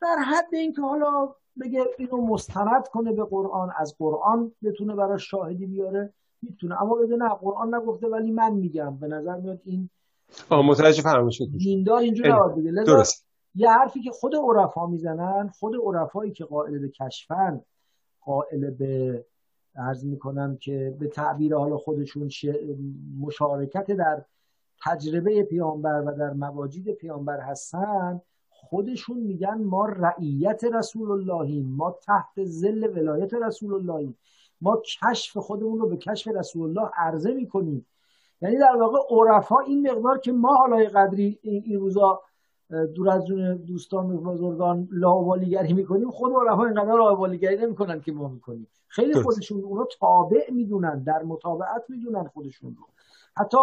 [0.00, 5.66] در حد اینکه حالا بگه اینو مستند کنه به قرآن از قرآن بتونه برای شاهدی
[5.66, 6.12] بیاره.
[6.50, 6.82] می‌تونه.
[6.82, 8.96] اما بگه نه قرآن نگفته ولی من میگم.
[8.96, 9.90] به نظر میاد این
[10.50, 13.26] آه متوجه فرمایشت دیندار اینجوری نباید درست.
[13.54, 17.60] یه حرفی که خود عرفا می‌زنن خود عرفایی که قائل به کشفن
[18.20, 19.24] قائل به
[19.76, 22.28] عرض می‌کنم که به تعبیر حالا خودشون
[23.20, 24.24] مشارکت در
[24.84, 32.44] تجربه پیامبر و در مواجید پیامبر هستن خودشون میگن ما رعیت رسول اللهیم ما تحت
[32.44, 34.16] زل ولایت رسول اللهیم.
[34.64, 37.86] ما کشف خودمون رو به کشف رسول الله عرضه می‌کنیم.
[38.42, 42.22] یعنی در واقع عرفا این مقدار که ما حالای قدری این روزا
[42.94, 48.68] دور از جون دوستان بزرگان لاوالیگری می‌کنیم خود عرفا اینقدر لاوالیگری نمی‌کنن که ما می‌کنیم.
[48.86, 52.84] خیلی خودشون اونا تابع می‌دونن در مطابقت می‌دونن خودشون رو.
[53.36, 53.58] حتی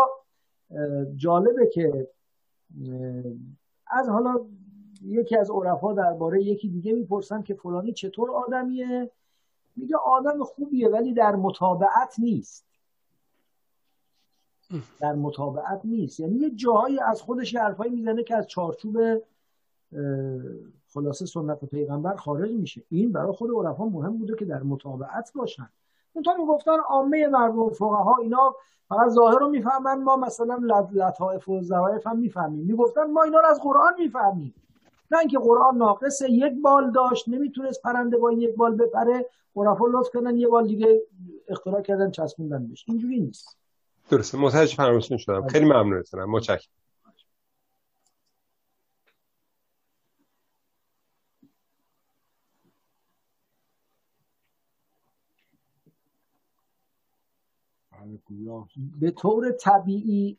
[1.15, 2.07] جالبه که
[3.87, 4.45] از حالا
[5.01, 9.11] یکی از عرفا درباره یکی دیگه می‌پرسن که فلانی چطور آدمیه؟
[9.75, 12.65] میگه آدم خوبیه ولی در مطابقت نیست.
[14.99, 16.19] در مطابقت نیست.
[16.19, 18.97] یعنی یه جاهایی از خودش یه حرفایی می‌زنه که از چارچوب
[20.93, 22.83] خلاصه سنت پیغمبر خارج میشه.
[22.89, 25.69] این برای خود عرفا مهم بوده که در مطابقت باشن.
[26.13, 28.55] اونطور می‌گفتن عامه مردم فقها اینا
[28.89, 30.59] فقط ظاهر رو می‌فهمن ما مثلا
[30.93, 32.65] لطائف و زوایف هم می‌فهمیم.
[32.65, 34.53] می‌گفتن ما اینا رو از قرآن می‌فهمیم.
[35.11, 39.25] نه اینکه قرآن ناقصه یک بال داشت نمی‌تونست پرنده با این یک بال بپره.
[39.55, 41.01] عرفا لطف کردن یه بال دیگه
[41.47, 42.85] اختراع کردن چسبوندن بهش.
[42.87, 43.57] اینجوری نیست.
[44.09, 44.37] درسته.
[44.37, 45.47] متوجه فرمایشتون شدم.
[45.47, 46.31] خیلی ممنونتونم.
[46.31, 46.73] متشکرم.
[58.99, 60.37] به طور طبیعی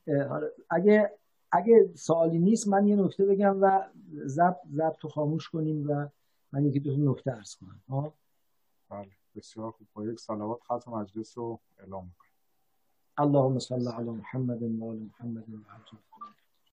[0.71, 1.11] اگه
[1.53, 3.89] اگه سوالی نیست من یه نکته بگم و
[4.25, 6.09] زب زب تو خاموش کنیم و
[6.53, 7.83] من یکی دو نکته عرض کنم.
[7.89, 8.15] ها
[8.89, 9.87] بله بسیار خوب.
[9.95, 12.29] با یک صلوات ختم مجلس رو اعلام می‌کنم.
[13.19, 15.57] اللهم صل علی محمد و آل محمد و